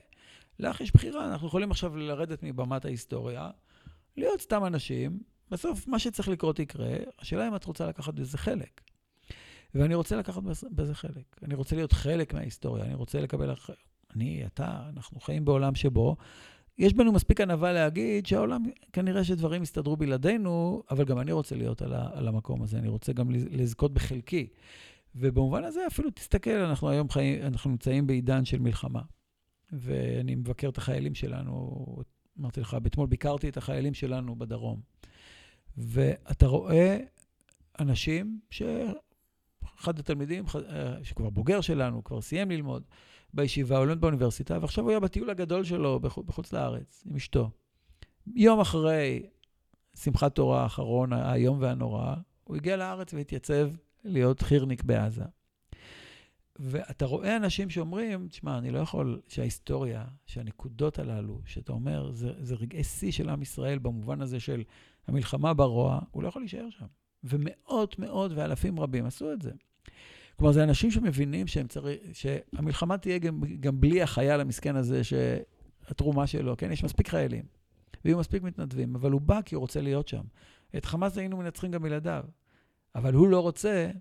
לך 0.60 0.82
יש 0.82 0.92
בחירה, 0.92 1.26
אנחנו 1.26 1.48
יכולים 1.48 1.72
עכשיו 1.72 1.98
לרדת 1.98 2.44
מבמת 2.44 2.86
ההיסטוריה, 2.86 3.52
להיות 4.18 4.42
סתם 4.42 4.66
אנשים, 4.66 5.20
בסוף 5.52 5.88
מה 5.88 6.00
שצריך 6.00 6.30
לקרות 6.30 6.60
יקרה, 6.60 6.96
השאלה 7.20 7.48
אם 7.48 7.56
את 7.56 7.66
רוצה 7.66 7.88
לקחת 7.88 8.14
בזה 8.14 8.38
חלק. 8.38 8.82
ואני 9.76 9.96
רוצה 9.96 10.16
לקחת 10.16 10.44
בזה 10.72 10.96
חלק. 10.96 11.40
אני 11.44 11.56
רוצה 11.56 11.76
להיות 11.76 11.92
חלק 11.92 12.34
מההיסטוריה, 12.34 12.86
אני 12.86 12.94
רוצה 12.94 13.22
לקבל... 13.22 13.54
אני, 14.16 14.46
אתה, 14.46 14.90
אנחנו 14.90 15.20
חיים 15.20 15.46
בעולם 15.46 15.76
שבו 15.76 16.16
יש 16.78 16.94
בנו 16.94 17.12
מספיק 17.12 17.42
ענווה 17.42 17.74
להגיד 17.74 18.26
שהעולם, 18.26 18.64
כנראה 18.94 19.24
שדברים 19.24 19.64
יסתדרו 19.64 19.98
בלעדינו, 19.98 20.84
אבל 20.92 21.06
גם 21.06 21.20
אני 21.20 21.32
רוצה 21.32 21.56
להיות 21.56 21.82
על, 21.82 21.94
ה, 21.94 22.10
על 22.14 22.28
המקום 22.28 22.64
הזה, 22.64 22.78
אני 22.78 22.88
רוצה 22.88 23.14
גם 23.14 23.32
לזכות 23.32 23.94
בחלקי. 23.94 24.48
ובמובן 25.16 25.64
הזה 25.64 25.88
אפילו 25.88 26.10
תסתכל, 26.10 26.50
אנחנו 26.50 26.90
היום 26.90 27.10
חיים, 27.10 27.42
אנחנו 27.42 27.70
נמצאים 27.70 28.08
בעידן 28.08 28.46
של 28.46 28.60
מלחמה. 28.60 29.02
ואני 29.72 30.36
מבקר 30.36 30.70
את 30.70 30.78
החיילים 30.78 31.16
שלנו, 31.16 31.86
אמרתי 32.40 32.62
לך, 32.62 32.78
אתמול 32.86 33.08
ביקרתי 33.08 33.50
את 33.50 33.58
החיילים 33.58 33.94
שלנו 33.94 34.36
בדרום. 34.36 34.80
ואתה 35.78 36.48
רואה 36.48 36.98
אנשים 37.80 38.40
שאחד 38.50 40.00
התלמידים, 40.00 40.46
אה, 40.70 40.94
שכבר 41.04 41.30
בוגר 41.30 41.62
שלנו, 41.62 42.04
כבר 42.04 42.22
סיים 42.22 42.52
ללמוד 42.52 42.84
בישיבה, 43.34 43.78
הוא 43.78 43.86
לומד 43.86 44.02
באוניברסיטה, 44.02 44.58
ועכשיו 44.62 44.84
הוא 44.84 44.92
היה 44.92 45.00
בטיול 45.00 45.30
הגדול 45.30 45.64
שלו 45.64 46.00
בחוץ 46.00 46.54
לארץ 46.54 47.04
עם 47.10 47.16
אשתו. 47.16 47.50
יום 48.36 48.60
אחרי 48.60 49.26
שמחת 49.96 50.36
תורה 50.36 50.64
האחרון, 50.64 51.14
האיום 51.14 51.58
והנורא, 51.62 52.16
הוא 52.44 52.56
הגיע 52.56 52.78
לארץ 52.78 53.14
והתייצב 53.14 53.70
להיות 54.04 54.42
חירניק 54.42 54.84
בעזה. 54.84 55.24
ואתה 56.60 57.06
רואה 57.06 57.36
אנשים 57.36 57.70
שאומרים, 57.70 58.28
תשמע, 58.28 58.58
אני 58.58 58.72
לא 58.72 58.80
יכול 58.80 59.22
שההיסטוריה, 59.28 60.06
שהנקודות 60.26 61.00
הללו, 61.00 61.42
שאתה 61.46 61.74
אומר, 61.74 62.12
זה, 62.12 62.32
זה 62.40 62.56
רגעי 62.56 62.84
שיא 62.84 63.12
של 63.12 63.30
עם 63.30 63.42
ישראל 63.42 63.80
במובן 63.80 64.22
הזה 64.22 64.40
של 64.40 64.64
המלחמה 65.08 65.54
ברוע, 65.54 66.00
הוא 66.12 66.24
לא 66.24 66.28
יכול 66.28 66.42
להישאר 66.42 66.70
שם. 66.70 66.86
ומאות, 67.24 68.00
מאות 68.00 68.32
ואלפים 68.36 68.80
רבים 68.80 69.06
עשו 69.06 69.34
את 69.34 69.42
זה. 69.42 69.52
כלומר, 70.38 70.54
זה 70.54 70.64
אנשים 70.64 70.92
שמבינים 70.92 71.48
שהם 71.48 71.68
צריך, 71.68 72.00
שהמלחמה 72.14 72.98
תהיה 72.98 73.18
גם, 73.18 73.42
גם 73.60 73.82
בלי 73.82 74.02
החייל 74.02 74.42
המסכן 74.42 74.76
הזה, 74.76 75.02
שהתרומה 75.04 76.28
שלו, 76.28 76.58
כן? 76.58 76.72
יש 76.72 76.84
מספיק 76.84 77.08
חיילים, 77.08 77.46
ויהיו 78.06 78.18
מספיק 78.18 78.44
מתנדבים, 78.44 78.96
אבל 78.96 79.12
הוא 79.12 79.22
בא 79.22 79.42
כי 79.42 79.56
הוא 79.56 79.62
רוצה 79.62 79.82
להיות 79.82 80.08
שם. 80.08 80.24
את 80.78 80.86
חמאס 80.86 81.18
היינו 81.18 81.38
מנצחים 81.38 81.72
גם 81.72 81.84
בלעדיו, 81.84 82.24
אבל 82.96 83.14
הוא 83.14 83.28
לא 83.28 83.40
רוצה 83.40 83.92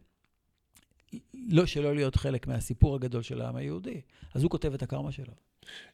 לא, 1.35 1.67
שלא 1.67 1.95
להיות 1.95 2.17
חלק 2.17 2.47
מהסיפור 2.47 2.95
הגדול 2.95 3.23
של 3.23 3.41
העם 3.41 3.57
היהודי. 3.57 4.01
אז 4.35 4.43
הוא 4.43 4.51
כותב 4.51 4.75
את 4.75 4.83
הקרמה 4.83 5.13
שלו. 5.13 5.35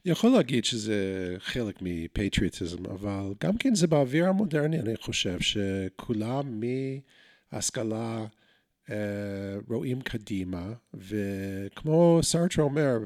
יכול 0.04 0.30
להגיד 0.30 0.64
שזה 0.64 1.34
חלק 1.38 1.78
מפטריוטיזם, 1.80 2.86
אבל 2.86 3.34
גם 3.44 3.58
כן 3.58 3.74
זה 3.74 3.86
באוויר 3.86 4.28
המודרני, 4.28 4.80
אני 4.80 4.96
חושב 4.96 5.38
שכולם 5.40 6.60
מהשכלה 7.52 8.26
uh, 8.86 8.90
רואים 9.68 10.00
קדימה, 10.00 10.72
וכמו 10.94 12.20
סארטר 12.22 12.62
אומר, 12.62 12.98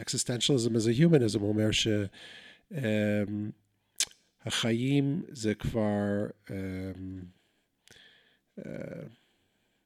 אקסיסטנציאליזם 0.00 0.76
uh, 0.76 0.78
is 0.78 0.82
a 0.82 1.00
humanism, 1.00 1.38
הוא 1.38 1.48
אומר 1.48 1.68
שהחיים 4.44 5.22
um, 5.24 5.30
זה 5.32 5.54
כבר... 5.54 6.26
Um, 6.46 6.50
uh, 8.58 8.62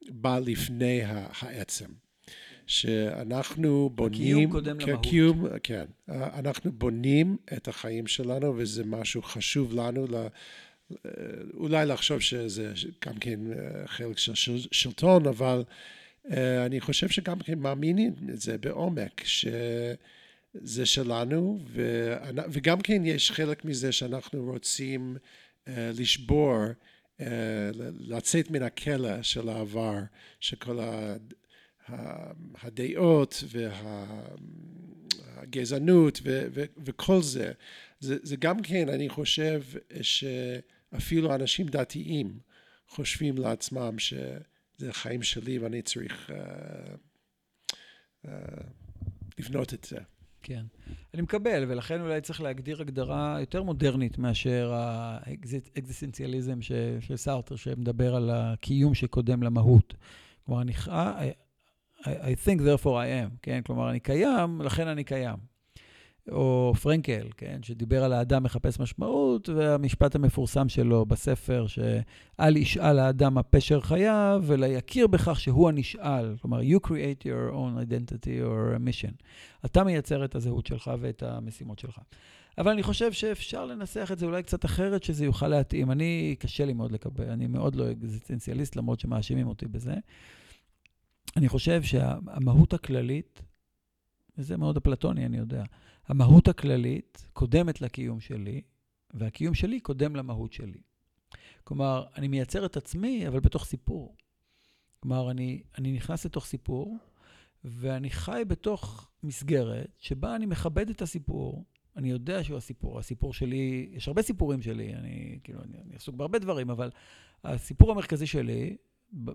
בא 0.09 0.39
לפני 0.39 1.01
העצם. 1.41 1.85
שאנחנו 2.67 3.89
בונים... 3.95 4.37
הקיום 4.37 4.51
קודם 4.51 4.79
למהות. 4.79 5.05
הקיום, 5.05 5.45
כן. 5.63 5.85
אנחנו 6.09 6.71
בונים 6.71 7.37
את 7.53 7.67
החיים 7.67 8.07
שלנו, 8.07 8.53
וזה 8.57 8.83
משהו 8.85 9.21
חשוב 9.21 9.73
לנו, 9.73 10.07
לה, 10.07 10.27
אולי 11.53 11.85
לחשוב 11.85 12.19
שזה 12.19 12.73
גם 13.05 13.17
כן 13.19 13.39
אה, 13.51 13.87
חלק 13.87 14.17
של 14.17 14.57
שלטון, 14.71 15.27
אבל 15.27 15.63
אה, 16.31 16.65
אני 16.65 16.81
חושב 16.81 17.09
שגם 17.09 17.39
כן 17.39 17.59
מאמינים 17.59 18.13
את 18.29 18.41
זה 18.41 18.57
בעומק, 18.57 19.23
שזה 19.23 20.85
שלנו, 20.85 21.59
וגם 22.49 22.81
כן 22.81 23.05
יש 23.05 23.31
חלק 23.31 23.65
מזה 23.65 23.91
שאנחנו 23.91 24.43
רוצים 24.43 25.17
לשבור 25.67 26.57
לצאת 27.99 28.51
מן 28.51 28.63
הכלא 28.63 29.21
של 29.21 29.49
העבר, 29.49 29.99
שכל 30.39 30.79
הדעות 32.61 33.43
והגזענות 35.37 36.21
וכל 36.85 37.21
זה. 37.21 37.51
זה, 37.99 38.35
גם 38.35 38.61
כן, 38.61 38.89
אני 38.89 39.09
חושב 39.09 39.61
שאפילו 40.01 41.35
אנשים 41.35 41.67
דתיים 41.67 42.39
חושבים 42.87 43.37
לעצמם 43.37 43.99
שזה 43.99 44.89
החיים 44.89 45.23
שלי 45.23 45.57
ואני 45.57 45.81
צריך 45.81 46.29
uh, 46.29 46.33
uh, 48.25 48.29
לבנות 49.39 49.73
את 49.73 49.83
זה. 49.83 49.97
כן. 50.43 50.65
אני 51.13 51.21
מקבל, 51.21 51.65
ולכן 51.67 52.01
אולי 52.01 52.21
צריך 52.21 52.41
להגדיר 52.41 52.81
הגדרה 52.81 53.37
יותר 53.39 53.63
מודרנית 53.63 54.17
מאשר 54.17 54.71
האקזיסטנציאליזם 54.73 56.61
של 56.99 57.15
סארטר, 57.15 57.55
שמדבר 57.55 58.15
על 58.15 58.29
הקיום 58.33 58.93
שקודם 58.93 59.43
למהות. 59.43 59.93
כלומר, 60.45 60.61
אני, 60.61 60.71
I, 60.71 62.05
I 62.05 62.35
think 62.45 62.59
therefore 62.59 62.85
I 62.85 63.27
am, 63.27 63.37
כן? 63.41 63.61
כלומר, 63.65 63.89
אני 63.89 63.99
קיים, 63.99 64.61
לכן 64.61 64.87
אני 64.87 65.03
קיים. 65.03 65.52
או 66.31 66.73
פרנקל, 66.81 67.27
כן, 67.37 67.59
שדיבר 67.63 68.03
על 68.03 68.13
האדם 68.13 68.43
מחפש 68.43 68.79
משמעות, 68.79 69.49
והמשפט 69.49 70.15
המפורסם 70.15 70.69
שלו 70.69 71.05
בספר, 71.05 71.65
שאל 71.67 72.57
ישאל 72.57 72.99
האדם 72.99 73.33
מה 73.33 73.43
פשר 73.43 73.81
חייו, 73.81 74.43
אלא 74.53 74.65
יכיר 74.65 75.07
בכך 75.07 75.39
שהוא 75.39 75.69
הנשאל. 75.69 76.35
כלומר, 76.41 76.61
you 76.61 76.87
create 76.87 77.23
your 77.23 77.53
own 77.53 77.89
identity 77.89 78.43
or 78.43 78.77
mission. 78.79 79.13
אתה 79.65 79.83
מייצר 79.83 80.25
את 80.25 80.35
הזהות 80.35 80.67
שלך 80.67 80.91
ואת 80.99 81.23
המשימות 81.23 81.79
שלך. 81.79 81.99
אבל 82.57 82.71
אני 82.71 82.83
חושב 82.83 83.13
שאפשר 83.13 83.65
לנסח 83.65 84.09
את 84.13 84.19
זה 84.19 84.25
אולי 84.25 84.43
קצת 84.43 84.65
אחרת, 84.65 85.03
שזה 85.03 85.25
יוכל 85.25 85.47
להתאים. 85.47 85.91
אני, 85.91 86.35
קשה 86.39 86.65
לי 86.65 86.73
מאוד 86.73 86.91
לקבל, 86.91 87.29
אני 87.29 87.47
מאוד 87.47 87.75
לא 87.75 87.91
אקזיסטנציאליסט, 87.91 88.75
למרות 88.75 88.99
שמאשימים 88.99 89.47
אותי 89.47 89.65
בזה. 89.65 89.93
אני 91.37 91.49
חושב 91.49 91.83
שהמהות 91.83 92.73
הכללית, 92.73 93.41
וזה 94.37 94.57
מאוד 94.57 94.77
אפלטוני, 94.77 95.25
אני 95.25 95.37
יודע, 95.37 95.63
המהות 96.07 96.47
הכללית 96.47 97.27
קודמת 97.33 97.81
לקיום 97.81 98.19
שלי, 98.19 98.61
והקיום 99.13 99.53
שלי 99.53 99.79
קודם 99.79 100.15
למהות 100.15 100.53
שלי. 100.53 100.79
כלומר, 101.63 102.05
אני 102.17 102.27
מייצר 102.27 102.65
את 102.65 102.77
עצמי, 102.77 103.27
אבל 103.27 103.39
בתוך 103.39 103.65
סיפור. 103.65 104.15
כלומר, 104.99 105.31
אני, 105.31 105.63
אני 105.77 105.91
נכנס 105.91 106.25
לתוך 106.25 106.45
סיפור, 106.45 106.97
ואני 107.63 108.09
חי 108.09 108.43
בתוך 108.47 109.09
מסגרת 109.23 109.97
שבה 109.99 110.35
אני 110.35 110.45
מכבד 110.45 110.89
את 110.89 111.01
הסיפור. 111.01 111.65
אני 111.95 112.09
יודע 112.09 112.43
שהוא 112.43 112.57
הסיפור. 112.57 112.99
הסיפור 112.99 113.33
שלי, 113.33 113.89
יש 113.93 114.07
הרבה 114.07 114.21
סיפורים 114.21 114.61
שלי, 114.61 114.95
אני 114.95 115.39
כאילו, 115.43 115.63
אני, 115.63 115.77
אני 115.85 115.95
עסוק 115.95 116.15
בהרבה 116.15 116.39
דברים, 116.39 116.69
אבל 116.69 116.89
הסיפור 117.43 117.91
המרכזי 117.91 118.27
שלי, 118.27 118.77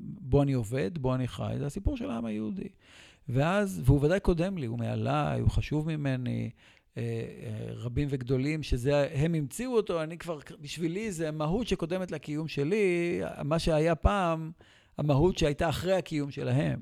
בו 0.03 0.43
אני 0.43 0.53
עובד, 0.53 0.99
בו 0.99 1.15
אני 1.15 1.29
חי, 1.29 1.55
זה 1.59 1.67
הסיפור 1.67 1.97
של 1.97 2.11
העם 2.11 2.25
היהודי. 2.25 2.69
ואז, 3.29 3.83
והוא 3.85 4.05
ודאי 4.05 4.21
קודם 4.21 4.59
לי, 4.59 4.67
הוא 4.67 4.79
מעליי, 4.79 5.41
הוא 5.41 5.51
חשוב 5.51 5.97
ממני, 5.97 6.51
אה, 6.97 7.03
אה, 7.03 7.73
רבים 7.75 8.09
וגדולים, 8.11 8.63
שזה, 8.63 9.09
הם 9.13 9.35
המציאו 9.35 9.77
אותו, 9.77 10.03
אני 10.03 10.19
כבר, 10.19 10.39
בשבילי 10.61 11.13
זה 11.13 11.31
מהות 11.31 11.69
שקודמת 11.69 12.11
לקיום 12.11 12.49
שלי, 12.49 13.21
מה 13.45 13.59
שהיה 13.59 13.95
פעם, 13.95 14.51
המהות 14.99 15.39
שהייתה 15.39 15.69
אחרי 15.69 15.93
הקיום 15.93 16.31
שלהם. 16.31 16.81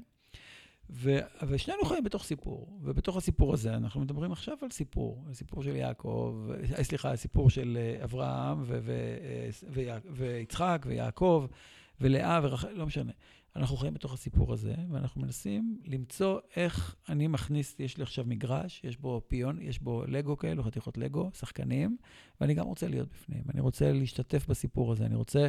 ו, 0.90 1.18
ושנינו 1.48 1.84
חיים 1.84 2.04
בתוך 2.04 2.24
סיפור, 2.24 2.78
ובתוך 2.82 3.16
הסיפור 3.16 3.54
הזה 3.54 3.74
אנחנו 3.74 4.00
מדברים 4.00 4.32
עכשיו 4.32 4.56
על 4.62 4.70
סיפור, 4.70 5.24
סיפור 5.32 5.62
של 5.62 5.76
יעקב, 5.76 6.48
אה, 6.78 6.84
סליחה, 6.84 7.16
סיפור 7.16 7.50
של 7.50 7.78
אברהם 8.04 8.62
ו, 8.62 8.78
ו, 8.82 8.92
ו, 9.70 9.80
ויצחק 10.10 10.86
ויעקב 10.88 11.46
ולאה 12.00 12.40
ורחל, 12.42 12.72
לא 12.72 12.86
משנה. 12.86 13.12
אנחנו 13.56 13.76
חיים 13.76 13.94
בתוך 13.94 14.14
הסיפור 14.14 14.52
הזה, 14.52 14.74
ואנחנו 14.90 15.22
מנסים 15.22 15.78
למצוא 15.84 16.40
איך 16.56 16.96
אני 17.08 17.26
מכניס, 17.26 17.76
יש 17.78 17.96
לי 17.96 18.02
עכשיו 18.02 18.24
מגרש, 18.24 18.80
יש 18.84 18.96
בו 18.96 19.22
פיון, 19.28 19.58
יש 19.62 19.78
בו 19.78 20.04
לגו 20.08 20.36
כאלו, 20.36 20.62
חתיכות 20.62 20.98
לגו, 20.98 21.30
שחקנים, 21.34 21.96
ואני 22.40 22.54
גם 22.54 22.66
רוצה 22.66 22.88
להיות 22.88 23.08
בפנים. 23.08 23.42
אני 23.54 23.60
רוצה 23.60 23.92
להשתתף 23.92 24.46
בסיפור 24.48 24.92
הזה, 24.92 25.06
אני 25.06 25.14
רוצה 25.14 25.48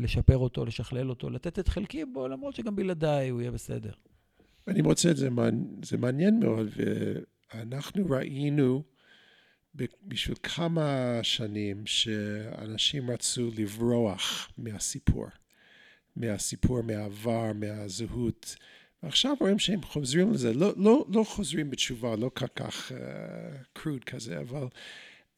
לשפר 0.00 0.38
אותו, 0.38 0.64
לשכלל 0.64 1.10
אותו, 1.10 1.30
לתת 1.30 1.58
את 1.58 1.68
חלקי 1.68 2.04
בו, 2.04 2.28
למרות 2.28 2.54
שגם 2.54 2.76
בלעדיי 2.76 3.28
הוא 3.28 3.40
יהיה 3.40 3.50
בסדר. 3.50 3.92
אני 4.68 4.82
מוצא 4.82 5.10
את 5.10 5.16
זה, 5.16 5.28
זה 5.82 5.98
מעניין 5.98 6.40
מאוד, 6.40 6.68
ואנחנו 6.76 8.06
ראינו 8.10 8.82
בשביל 10.02 10.36
כמה 10.42 11.18
שנים 11.22 11.86
שאנשים 11.86 13.10
רצו 13.10 13.50
לברוח 13.58 14.50
מהסיפור, 14.58 15.26
מהסיפור, 16.16 16.82
מהעבר, 16.82 17.52
מהזהות. 17.54 18.56
ועכשיו 19.02 19.34
רואים 19.40 19.58
שהם 19.58 19.82
חוזרים 19.82 20.32
לזה, 20.32 20.54
לא, 20.54 20.72
לא, 20.76 21.06
לא 21.08 21.24
חוזרים 21.24 21.70
בתשובה, 21.70 22.16
לא 22.16 22.30
כל 22.34 22.46
כך 22.46 22.92
קרוד 23.72 24.00
uh, 24.00 24.04
כזה, 24.04 24.40
אבל 24.40 24.66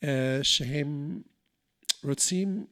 uh, 0.05 0.07
שהם 0.43 1.21
רוצים 2.05 2.67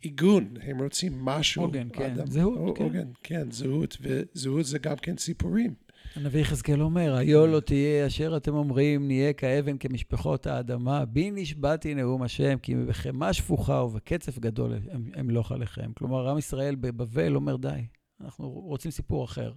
עיגון, 0.00 0.54
הם 0.62 0.82
רוצים 0.82 1.24
משהו. 1.24 1.62
עוגן, 1.62 1.88
כן, 1.92 2.26
זהות, 2.26 2.78
כן. 2.78 2.84
עוגן, 2.84 3.08
כן, 3.22 3.50
זהות, 3.50 3.96
וזהות 4.00 4.66
זה 4.66 4.78
גם 4.78 4.96
כן 4.96 5.16
סיפורים. 5.16 5.74
הנביא 6.16 6.40
יחזקאל 6.40 6.82
אומר, 6.82 7.14
היו 7.14 7.46
לא 7.46 7.60
תהיה 7.60 8.06
אשר 8.06 8.36
אתם 8.36 8.54
אומרים, 8.54 9.06
נהיה 9.06 9.32
כאבן 9.32 9.78
כמשפחות 9.78 10.46
האדמה, 10.46 11.04
בי 11.04 11.30
נשבעתי 11.30 11.94
נאום 11.94 12.22
השם, 12.22 12.58
כי 12.58 12.74
בחמה 12.74 13.32
שפוכה 13.32 13.82
ובקצף 13.82 14.38
גדול 14.38 14.74
אמלוך 15.20 15.52
עליכם. 15.52 15.92
כלומר, 15.92 16.28
עם 16.28 16.38
ישראל 16.38 16.74
בבבל 16.74 17.36
אומר, 17.36 17.56
די, 17.56 17.86
אנחנו 18.20 18.48
רוצים 18.48 18.90
סיפור 18.90 19.24
אחר. 19.24 19.52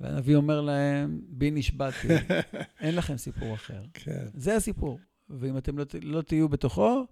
והנביא 0.00 0.36
אומר 0.36 0.60
להם, 0.60 1.20
בי 1.28 1.50
נשבעתי, 1.50 2.08
אין 2.80 2.94
לכם 2.94 3.16
סיפור 3.16 3.54
אחר. 3.54 3.82
כן. 3.94 4.26
זה 4.34 4.56
הסיפור. 4.56 4.98
ואם 5.30 5.58
אתם 5.58 5.78
לא, 5.78 5.84
לא 6.02 6.22
תהיו 6.22 6.48
בתוכו, 6.48 7.06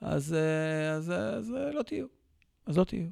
אז, 0.00 0.34
אה, 0.34 0.92
אז, 0.92 1.10
אז, 1.10 1.16
אז 1.16 1.54
לא 1.74 1.82
תהיו. 1.82 2.06
אז 2.66 2.78
לא 2.78 2.84
תהיו. 2.84 3.06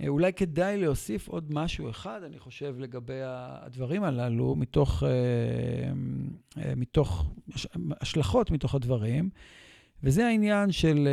אה, 0.00 0.08
אולי 0.08 0.32
כדאי 0.32 0.78
להוסיף 0.78 1.28
עוד 1.28 1.54
משהו 1.54 1.90
אחד, 1.90 2.22
אני 2.22 2.38
חושב, 2.38 2.74
לגבי 2.78 3.20
הדברים 3.24 4.02
הללו, 4.02 4.56
מתוך, 4.56 5.02
אה, 5.02 5.08
אה, 6.62 6.74
מתוך 6.76 7.30
השלכות 8.00 8.50
מתוך 8.50 8.74
הדברים, 8.74 9.30
וזה 10.02 10.26
העניין 10.26 10.72
של 10.72 11.08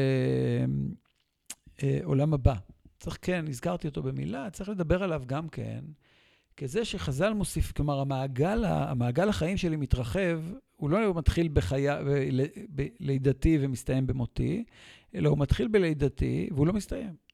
עולם 2.04 2.34
הבא. 2.34 2.56
צריך, 3.00 3.18
כן, 3.22 3.46
הזכרתי 3.48 3.88
אותו 3.88 4.04
במילה, 4.04 4.50
צריך 4.50 4.70
לדבר 4.70 5.04
עליו 5.04 5.24
גם 5.26 5.50
כן, 5.50 5.80
כזה 6.58 6.86
שחז"ל 6.86 7.34
מוסיף, 7.34 7.72
כלומר, 7.72 8.00
המעגל, 8.00 8.66
המעגל 8.66 9.30
החיים 9.30 9.58
שלי 9.58 9.76
מתרחב, 9.76 10.42
הוא 10.76 10.90
לא 10.90 11.14
מתחיל 11.14 11.50
בחיה, 11.54 12.00
בלידתי 12.70 13.58
ומסתיים 13.62 14.08
במותי, 14.08 14.64
אלא 15.16 15.30
הוא 15.30 15.38
מתחיל 15.38 15.68
בלידתי 15.68 16.50
והוא 16.52 16.68
לא 16.68 16.74
מסתיים. 16.74 17.29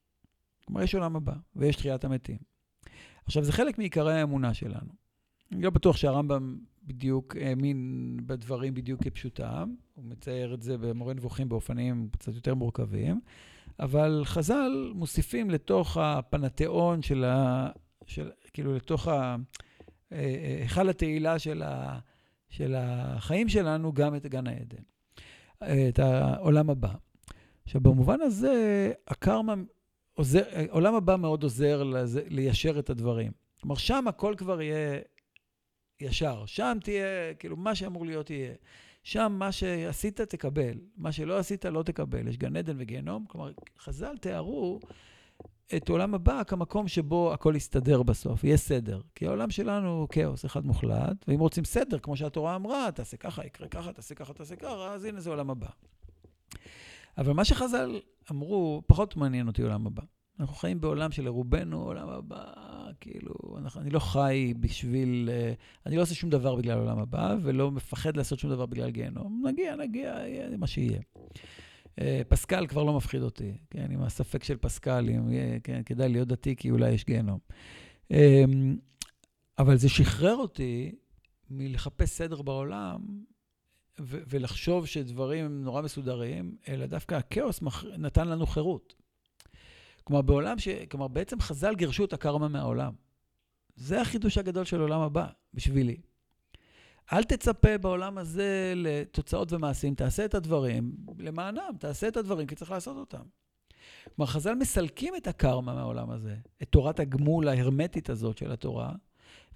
כלומר, 0.66 0.82
יש 0.82 0.94
עולם 0.94 1.16
הבא, 1.16 1.34
ויש 1.56 1.76
תחיית 1.76 2.04
המתים. 2.04 2.38
עכשיו, 3.24 3.44
זה 3.44 3.52
חלק 3.52 3.78
מעיקרי 3.78 4.14
האמונה 4.14 4.54
שלנו. 4.54 4.92
אני 5.52 5.62
לא 5.62 5.70
בטוח 5.70 5.96
שהרמב"ם 5.96 6.58
בדיוק 6.84 7.36
האמין 7.36 8.16
בדברים 8.26 8.74
בדיוק 8.74 9.04
כפשוטם, 9.04 9.74
הוא 9.94 10.04
מצייר 10.04 10.54
את 10.54 10.62
זה 10.62 10.78
במורה 10.78 11.14
נבוכים 11.14 11.48
באופנים 11.48 12.08
קצת 12.12 12.34
יותר 12.34 12.54
מורכבים, 12.54 13.20
אבל 13.80 14.22
חז"ל 14.24 14.92
מוסיפים 14.94 15.50
לתוך 15.50 15.96
הפנתיאון 15.96 17.02
של 17.02 17.24
ה... 17.24 17.68
של, 18.06 18.30
כאילו, 18.52 18.74
לתוך. 18.74 19.08
אה, 19.08 19.36
אה, 20.12 20.56
היכל 20.60 20.88
התהילה 20.88 21.38
של, 21.38 21.62
ה, 21.62 21.98
של 22.48 22.74
החיים 22.78 23.48
שלנו, 23.48 23.92
גם 23.92 24.14
את 24.14 24.26
גן 24.26 24.46
העדן, 24.46 24.82
את 25.88 25.98
העולם 25.98 26.70
הבא. 26.70 26.92
עכשיו, 27.64 27.80
במובן 27.80 28.20
הזה, 28.20 28.92
הקרמה 29.08 29.54
עוזר, 30.16 30.42
עולם 30.70 30.94
הבא 30.94 31.16
מאוד 31.16 31.42
עוזר 31.42 31.82
לזה, 31.82 32.22
ליישר 32.26 32.78
את 32.78 32.90
הדברים. 32.90 33.32
כלומר, 33.60 33.76
שם 33.76 34.08
הכל 34.08 34.34
כבר 34.36 34.62
יהיה 34.62 35.00
ישר. 36.00 36.46
שם 36.46 36.78
תהיה, 36.82 37.34
כאילו, 37.38 37.56
מה 37.56 37.74
שאמור 37.74 38.06
להיות 38.06 38.30
יהיה. 38.30 38.54
שם 39.02 39.36
מה 39.38 39.52
שעשית, 39.52 40.20
תקבל. 40.20 40.78
מה 40.96 41.12
שלא 41.12 41.38
עשית, 41.38 41.64
לא 41.64 41.82
תקבל. 41.82 42.28
יש 42.28 42.36
גן 42.36 42.56
עדן 42.56 42.76
וגיהנום. 42.78 43.24
כלומר, 43.28 43.52
חז"ל 43.78 44.16
תיארו 44.16 44.80
את 45.76 45.88
עולם 45.88 46.14
הבא 46.14 46.42
כמקום 46.46 46.88
שבו 46.88 47.32
הכל 47.32 47.54
יסתדר 47.56 48.02
בסוף, 48.02 48.44
יהיה 48.44 48.56
סדר. 48.56 49.00
כי 49.14 49.26
העולם 49.26 49.50
שלנו 49.50 49.88
הוא 49.88 50.08
כאוס 50.08 50.44
אחד 50.44 50.66
מוחלט, 50.66 51.28
ואם 51.28 51.40
רוצים 51.40 51.64
סדר, 51.64 51.98
כמו 51.98 52.16
שהתורה 52.16 52.56
אמרה, 52.56 52.88
תעשה 52.94 53.16
ככה, 53.16 53.46
יקרה 53.46 53.68
ככה, 53.68 53.92
תעשה 53.92 54.14
ככה, 54.14 54.32
תעשה 54.32 54.56
ככה, 54.56 54.94
אז 54.94 55.04
הנה 55.04 55.20
זה 55.20 55.30
עולם 55.30 55.50
הבא. 55.50 55.68
אבל 57.18 57.32
מה 57.32 57.44
שחז"ל 57.44 58.00
אמרו, 58.30 58.82
פחות 58.86 59.16
מעניין 59.16 59.46
אותי 59.46 59.62
עולם 59.62 59.86
הבא. 59.86 60.02
אנחנו 60.40 60.54
חיים 60.54 60.80
בעולם 60.80 61.12
שלרובנו 61.12 61.82
עולם 61.82 62.08
הבא, 62.08 62.44
כאילו, 63.00 63.34
אנחנו, 63.58 63.80
אני 63.80 63.90
לא 63.90 63.98
חי 63.98 64.54
בשביל, 64.60 65.30
אה, 65.32 65.52
אני 65.86 65.96
לא 65.96 66.02
עושה 66.02 66.14
שום 66.14 66.30
דבר 66.30 66.54
בגלל 66.54 66.78
עולם 66.78 66.98
הבא, 66.98 67.36
ולא 67.42 67.70
מפחד 67.70 68.16
לעשות 68.16 68.38
שום 68.38 68.50
דבר 68.50 68.66
בגלל 68.66 68.90
גיהנום. 68.90 69.44
נגיע, 69.46 69.76
נגיע, 69.76 70.08
יהיה 70.08 70.56
מה 70.56 70.66
שיהיה. 70.66 71.00
אה, 72.00 72.22
פסקל 72.28 72.66
כבר 72.66 72.82
לא 72.82 72.96
מפחיד 72.96 73.22
אותי, 73.22 73.52
כן, 73.70 73.90
עם 73.90 74.02
הספק 74.02 74.44
של 74.44 74.56
פסקל, 74.56 75.10
אם 75.10 75.30
יהיה, 75.30 75.60
כן, 75.60 75.82
כדאי 75.86 76.08
להיות 76.08 76.28
דתי, 76.28 76.56
כי 76.56 76.70
אולי 76.70 76.90
יש 76.90 77.04
גיהנום. 77.04 77.38
אמ, 78.10 78.76
אבל 79.58 79.76
זה 79.76 79.88
שחרר 79.88 80.36
אותי 80.36 80.94
מלחפש 81.50 82.08
סדר 82.08 82.42
בעולם 82.42 83.00
ו- 84.00 84.22
ולחשוב 84.28 84.86
שדברים 84.86 85.44
הם 85.44 85.64
נורא 85.64 85.82
מסודרים, 85.82 86.56
אלא 86.68 86.86
דווקא 86.86 87.14
הכאוס 87.14 87.62
מח... 87.62 87.84
נתן 87.84 88.28
לנו 88.28 88.46
חירות. 88.46 88.94
כלומר, 90.04 90.22
בעולם 90.22 90.58
ש... 90.58 90.68
כלומר, 90.68 91.08
בעצם 91.08 91.40
חז"ל 91.40 91.74
גירשו 91.74 92.04
את 92.04 92.12
הקרמה 92.12 92.48
מהעולם. 92.48 92.92
זה 93.76 94.00
החידוש 94.00 94.38
הגדול 94.38 94.64
של 94.64 94.80
עולם 94.80 95.00
הבא, 95.00 95.26
בשבילי. 95.54 95.96
אל 97.12 97.24
תצפה 97.24 97.78
בעולם 97.78 98.18
הזה 98.18 98.72
לתוצאות 98.76 99.52
ומעשים, 99.52 99.94
תעשה 99.94 100.24
את 100.24 100.34
הדברים 100.34 100.96
למענם, 101.18 101.70
תעשה 101.78 102.08
את 102.08 102.16
הדברים 102.16 102.46
כי 102.46 102.54
צריך 102.54 102.70
לעשות 102.70 102.96
אותם. 102.96 103.22
כלומר, 104.14 104.30
חז"ל 104.30 104.54
מסלקים 104.54 105.16
את 105.16 105.26
הקרמה 105.26 105.74
מהעולם 105.74 106.10
הזה, 106.10 106.36
את 106.62 106.68
תורת 106.70 107.00
הגמול 107.00 107.48
ההרמטית 107.48 108.10
הזאת 108.10 108.38
של 108.38 108.52
התורה, 108.52 108.92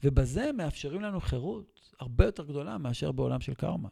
ובזה 0.05 0.53
מאפשרים 0.53 1.00
לנו 1.00 1.20
חירות 1.20 1.81
הרבה 2.00 2.24
יותר 2.24 2.44
גדולה 2.44 2.79
מאשר 2.79 3.12
בעולם 3.12 3.40
של 3.40 3.55
קרמה. 3.55 3.88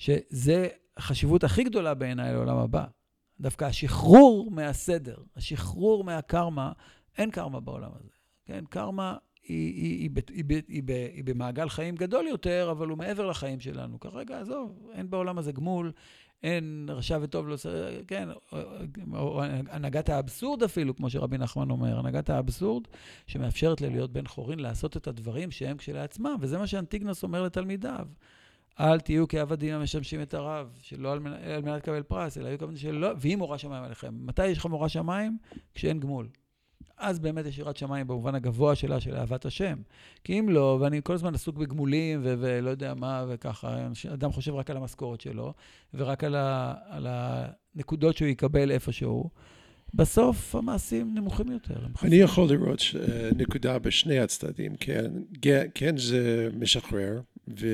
שזה 0.00 0.68
החשיבות 0.96 1.44
הכי 1.44 1.64
גדולה 1.64 1.94
בעיניי 1.94 2.32
לעולם 2.32 2.56
הבא. 2.56 2.84
דווקא 3.40 3.64
השחרור 3.64 4.50
מהסדר, 4.50 5.16
השחרור 5.36 6.04
מהקרמה, 6.04 6.72
אין 7.18 7.30
קרמה 7.30 7.60
בעולם 7.60 7.90
הזה. 7.94 8.10
כן, 8.44 8.64
קרמה 8.70 9.16
היא, 9.48 9.74
היא, 9.74 10.00
היא, 10.00 10.10
היא, 10.28 10.44
היא, 10.48 10.62
היא, 10.68 10.82
היא 10.88 11.10
היא 11.14 11.24
במעגל 11.24 11.68
חיים 11.68 11.96
גדול 11.96 12.26
יותר, 12.26 12.68
אבל 12.70 12.88
הוא 12.88 12.98
מעבר 12.98 13.26
לחיים 13.26 13.60
שלנו. 13.60 14.00
כרגע, 14.00 14.40
עזוב, 14.40 14.90
אין 14.92 15.10
בעולם 15.10 15.38
הזה 15.38 15.52
גמול, 15.52 15.92
אין 16.42 16.88
רשע 16.88 17.18
וטוב 17.22 17.48
לא... 17.48 17.56
כן, 18.06 18.28
או, 18.50 19.16
או 19.16 19.42
הנהגת 19.44 20.08
האבסורד 20.08 20.62
אפילו, 20.62 20.96
כמו 20.96 21.10
שרבי 21.10 21.38
נחמן 21.38 21.70
אומר, 21.70 21.98
הנהגת 21.98 22.30
האבסורד, 22.30 22.82
שמאפשרת 23.26 23.80
לי 23.80 23.90
להיות 23.90 24.12
בן 24.12 24.26
חורין, 24.26 24.58
לעשות 24.58 24.96
את 24.96 25.06
הדברים 25.06 25.50
שהם 25.50 25.76
כשלעצמם, 25.76 26.36
וזה 26.40 26.58
מה 26.58 26.66
שאנטיגנוס 26.66 27.22
אומר 27.22 27.42
לתלמידיו. 27.42 28.06
אל 28.80 29.00
תהיו 29.00 29.28
כעבדים 29.28 29.74
המשמשים 29.74 30.22
את 30.22 30.34
הרב, 30.34 30.68
שלא 30.82 31.12
על 31.12 31.18
מנת, 31.18 31.42
על 31.42 31.62
מנת 31.62 31.82
לקבל 31.82 32.02
פרס, 32.02 32.38
אלא 32.38 32.48
היו 32.48 32.58
כמובן 32.58 32.76
שלא, 32.76 33.08
ואם 33.20 33.38
מורה 33.38 33.58
שמיים 33.58 33.84
עליכם. 33.84 34.14
מתי 34.26 34.46
יש 34.46 34.58
לך 34.58 34.66
מורה 34.66 34.88
שמיים? 34.88 35.38
כשאין 35.74 36.00
גמול. 36.00 36.28
אז 36.98 37.18
באמת 37.18 37.46
יש 37.46 37.58
יראת 37.58 37.76
שמיים 37.76 38.06
במובן 38.06 38.34
הגבוה 38.34 38.74
שלה, 38.74 39.00
של 39.00 39.16
אהבת 39.16 39.44
השם. 39.44 39.78
כי 40.24 40.40
אם 40.40 40.48
לא, 40.48 40.78
ואני 40.80 41.00
כל 41.04 41.12
הזמן 41.12 41.34
עסוק 41.34 41.56
בגמולים 41.56 42.20
ו- 42.22 42.34
ולא 42.38 42.70
יודע 42.70 42.94
מה, 42.94 43.24
וככה, 43.28 43.88
אדם 44.12 44.32
חושב 44.32 44.54
רק 44.54 44.70
על 44.70 44.76
המשכורת 44.76 45.20
שלו, 45.20 45.54
ורק 45.94 46.24
על, 46.24 46.34
ה- 46.34 46.74
על 46.88 47.06
הנקודות 47.10 48.16
שהוא 48.16 48.28
יקבל 48.28 48.70
איפשהו, 48.70 49.30
בסוף 49.94 50.54
המעשים 50.54 51.14
נמוכים 51.14 51.52
יותר. 51.52 51.86
אני 52.02 52.16
יכול 52.16 52.48
לראות 52.48 52.80
נקודה 53.36 53.78
בשני 53.78 54.18
הצדדים, 54.18 54.76
כן, 54.76 55.10
כן 55.74 55.96
זה 55.96 56.48
משחרר, 56.58 57.20
ו... 57.60 57.66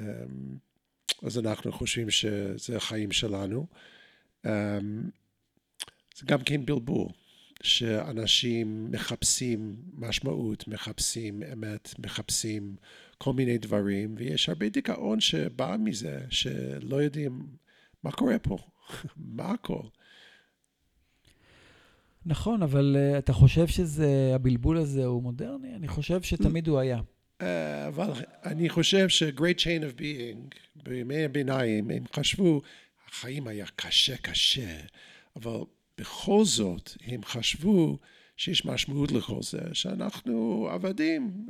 אמ, 0.00 0.56
אז 1.22 1.38
אנחנו 1.38 1.72
חושבים 1.72 2.10
שזה 2.10 2.76
החיים 2.76 3.12
שלנו. 3.12 3.66
אמ, 4.46 4.50
זה 6.16 6.26
גם 6.26 6.38
כן 6.44 6.66
בלבול, 6.66 7.08
שאנשים 7.62 8.90
מחפשים 8.90 9.76
משמעות, 9.94 10.68
מחפשים 10.68 11.42
אמת, 11.52 11.94
מחפשים 11.98 12.76
כל 13.18 13.32
מיני 13.32 13.58
דברים, 13.58 14.14
ויש 14.18 14.48
הרבה 14.48 14.68
דיכאון 14.68 15.20
שבא 15.20 15.76
מזה, 15.78 16.20
שלא 16.30 16.96
יודעים 16.96 17.46
מה 18.02 18.12
קורה 18.12 18.38
פה, 18.38 18.58
מה 19.36 19.50
הכל. 19.50 19.82
נכון, 22.26 22.62
אבל 22.62 22.96
uh, 22.96 23.18
אתה 23.18 23.32
חושב 23.32 23.66
שהבלבול 23.66 24.78
הזה 24.78 25.04
הוא 25.04 25.22
מודרני? 25.22 25.74
אני 25.74 25.88
חושב 25.88 26.22
שתמיד 26.22 26.68
הוא 26.68 26.78
היה. 26.78 27.00
אבל 27.88 28.10
אני 28.44 28.68
חושב 28.68 29.08
ש-Great 29.08 29.58
Chain 29.58 29.82
of 29.82 30.00
Being, 30.00 30.58
בימי 30.82 31.24
הביניים, 31.24 31.90
הם 31.90 32.04
חשבו, 32.12 32.60
החיים 33.08 33.48
היה 33.48 33.66
קשה 33.76 34.16
קשה, 34.16 34.76
אבל 35.36 35.56
בכל 35.98 36.44
זאת 36.44 36.90
הם 37.06 37.24
חשבו 37.24 37.98
שיש 38.36 38.66
משמעות 38.66 39.12
לכל 39.12 39.42
זה, 39.42 39.58
שאנחנו 39.72 40.68
עבדים 40.70 41.46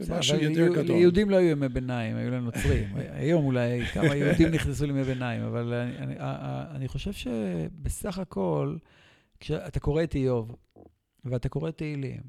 במשהו 0.00 0.36
יותר 0.36 0.72
גדול. 0.72 0.96
ליהודים 0.96 1.30
לא 1.30 1.36
היו 1.36 1.48
ימי 1.50 1.68
ביניים, 1.68 2.16
היו 2.16 2.30
לנוצרים. 2.30 2.88
היום 3.20 3.44
אולי 3.44 3.86
כמה 3.86 4.16
יהודים 4.16 4.48
נכנסו 4.48 4.86
לימי 4.86 5.04
ביניים, 5.04 5.42
אבל 5.42 5.72
אני, 5.74 5.98
אני, 5.98 6.14
אני 6.76 6.88
חושב 6.88 7.12
שבסך 7.12 8.18
הכל, 8.18 8.76
כשאתה 9.40 9.80
קורא 9.80 10.02
את 10.02 10.14
איוב, 10.14 10.56
ואתה 11.24 11.48
קורא 11.48 11.70
תהילים, 11.70 12.20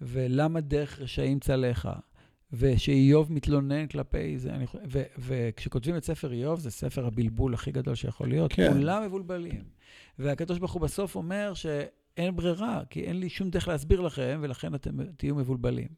ולמה 0.00 0.60
דרך 0.60 1.00
רשעים 1.00 1.40
צלחה, 1.40 1.92
ושאיוב 2.52 3.32
מתלונן 3.32 3.86
כלפי 3.86 4.38
זה, 4.38 4.50
אני, 4.50 4.66
ו, 4.88 5.02
וכשכותבים 5.18 5.96
את 5.96 6.04
ספר 6.04 6.32
איוב, 6.32 6.60
זה 6.60 6.70
ספר 6.70 7.06
הבלבול 7.06 7.54
הכי 7.54 7.72
גדול 7.72 7.94
שיכול 7.94 8.28
להיות. 8.28 8.52
כן. 8.52 8.72
כולם 8.72 9.02
מבולבלים. 9.06 9.64
והקדוש 10.18 10.58
ברוך 10.58 10.72
הוא 10.72 10.82
בסוף 10.82 11.16
אומר 11.16 11.54
שאין 11.54 12.36
ברירה, 12.36 12.82
כי 12.90 13.00
אין 13.00 13.20
לי 13.20 13.28
שום 13.28 13.50
דרך 13.50 13.68
להסביר 13.68 14.00
לכם, 14.00 14.38
ולכן 14.42 14.74
אתם 14.74 15.12
תהיו 15.16 15.34
מבולבלים. 15.34 15.88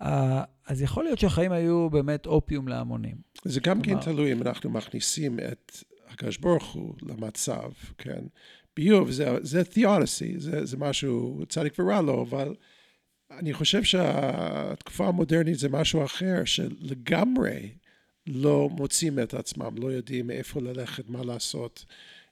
אז 0.00 0.82
יכול 0.82 1.04
להיות 1.04 1.18
שהחיים 1.18 1.52
היו 1.52 1.90
באמת 1.90 2.26
אופיום 2.26 2.68
להמונים. 2.68 3.16
זה 3.44 3.60
גם 3.60 3.82
כן 3.82 4.00
תלוי 4.00 4.32
אם 4.32 4.42
אנחנו 4.42 4.70
מכניסים 4.70 5.38
את 5.38 5.72
הקדוש 6.08 6.38
ברוך 6.38 6.72
הוא 6.72 6.94
למצב, 7.02 7.70
כן? 7.98 8.24
ביוב 8.76 9.10
זה, 9.10 9.36
זה 9.42 9.64
תיאורסי, 9.64 10.34
זה, 10.38 10.66
זה 10.66 10.76
משהו 10.76 11.42
צדיק 11.48 11.78
ורע 11.78 12.00
לו, 12.00 12.22
אבל 12.22 12.54
אני 13.30 13.52
חושב 13.52 13.82
שהתקופה 13.82 15.06
המודרנית 15.06 15.58
זה 15.58 15.68
משהו 15.68 16.04
אחר, 16.04 16.44
שלגמרי 16.44 17.74
לא 18.26 18.68
מוצאים 18.72 19.18
את 19.18 19.34
עצמם, 19.34 19.74
לא 19.78 19.92
יודעים 19.92 20.30
איפה 20.30 20.60
ללכת, 20.60 21.08
מה 21.08 21.24
לעשות, 21.24 21.84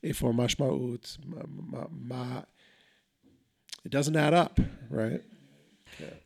איפה 0.04 0.28
המשמעות, 0.28 1.16
מה... 1.24 1.82
מה 1.90 2.40
it 3.88 3.90
doesn't 3.90 4.14
add 4.14 4.32
up, 4.32 4.60
right? 4.90 5.32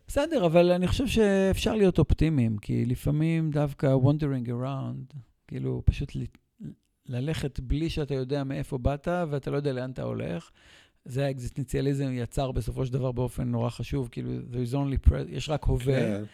בסדר, 0.08 0.46
אבל 0.46 0.70
אני 0.72 0.86
חושב 0.86 1.06
שאפשר 1.06 1.74
להיות 1.74 1.98
אופטימיים, 1.98 2.58
כי 2.58 2.84
לפעמים 2.84 3.50
דווקא 3.50 3.94
wandering 4.02 4.48
around, 4.48 5.16
כאילו 5.48 5.82
פשוט 5.84 6.12
ללכת 7.06 7.60
בלי 7.60 7.90
שאתה 7.90 8.14
יודע 8.14 8.44
מאיפה 8.44 8.78
באת 8.78 9.08
ואתה 9.30 9.50
לא 9.50 9.56
יודע 9.56 9.72
לאן 9.72 9.90
אתה 9.90 10.02
הולך, 10.02 10.50
זה 11.06 11.26
האקזיסטנציאליזם 11.26 12.08
יצר 12.12 12.52
בסופו 12.52 12.86
של 12.86 12.92
דבר 12.92 13.12
באופן 13.12 13.48
נורא 13.48 13.70
חשוב, 13.70 14.08
כאילו, 14.12 14.30
there 14.52 14.70
is 14.70 14.74
only 14.74 15.08
present, 15.08 15.28
יש 15.28 15.48
רק 15.48 15.64
הווה, 15.64 16.00
כן. 16.00 16.24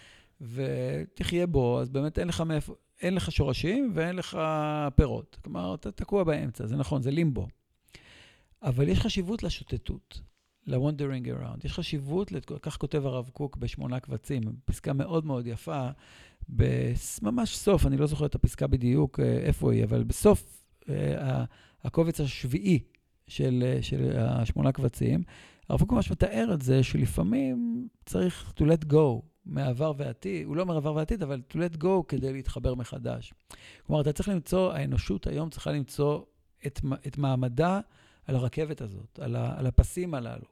ותחיה 0.40 1.46
בו, 1.46 1.80
אז 1.80 1.90
באמת 1.90 2.18
אין 2.18 2.28
לך 2.28 2.40
מאיפה, 2.40 2.74
אין 3.02 3.14
לך 3.14 3.32
שורשים 3.32 3.90
ואין 3.94 4.16
לך 4.16 4.38
פירות. 4.96 5.36
כלומר, 5.44 5.74
אתה 5.74 5.90
תקוע 5.90 6.24
באמצע, 6.24 6.66
זה 6.66 6.76
נכון, 6.76 7.02
זה 7.02 7.10
לימבו. 7.10 7.48
אבל 8.62 8.88
יש 8.88 9.00
חשיבות 9.00 9.42
לשוטטות, 9.42 10.20
ל-wandering 10.66 11.26
around. 11.26 11.64
יש 11.64 11.72
חשיבות, 11.72 12.32
כך 12.62 12.76
כותב 12.76 13.06
הרב 13.06 13.30
קוק 13.32 13.56
בשמונה 13.56 14.00
קבצים, 14.00 14.42
פסקה 14.64 14.92
מאוד 14.92 15.26
מאוד 15.26 15.46
יפה, 15.46 15.88
ממש 17.22 17.56
סוף, 17.56 17.86
אני 17.86 17.96
לא 17.96 18.06
זוכר 18.06 18.26
את 18.26 18.34
הפסקה 18.34 18.66
בדיוק 18.66 19.20
אה, 19.20 19.38
איפה 19.38 19.72
היא, 19.72 19.84
אבל 19.84 20.04
בסוף 20.04 20.64
אה, 20.88 21.44
הקובץ 21.84 22.20
השביעי 22.20 22.78
של, 23.36 23.78
של 23.80 24.12
השמונה 24.16 24.72
קבצים, 24.72 25.22
הרב 25.68 25.80
קוק 25.80 25.92
ממש 25.92 26.10
מתאר 26.10 26.50
את 26.54 26.62
זה 26.62 26.82
שלפעמים 26.82 27.88
צריך 28.06 28.52
to 28.58 28.62
let 28.62 28.92
go 28.92 29.20
מעבר 29.46 29.92
ועתיד, 29.96 30.46
הוא 30.46 30.56
לא 30.56 30.62
אומר 30.62 30.76
עבר 30.76 30.94
ועתיד, 30.94 31.22
אבל 31.22 31.40
to 31.50 31.54
let 31.54 31.82
go 31.82 31.88
כדי 32.08 32.32
להתחבר 32.32 32.74
מחדש. 32.74 33.34
כלומר, 33.86 34.02
אתה 34.02 34.12
צריך 34.12 34.28
למצוא, 34.28 34.72
האנושות 34.72 35.26
היום 35.26 35.50
צריכה 35.50 35.72
למצוא 35.72 36.20
את, 36.66 36.80
את 37.06 37.18
מעמדה 37.18 37.80
על 38.26 38.36
הרכבת 38.36 38.80
הזאת, 38.80 39.18
על, 39.22 39.36
ה, 39.36 39.58
על 39.58 39.66
הפסים 39.66 40.14
הללו. 40.14 40.46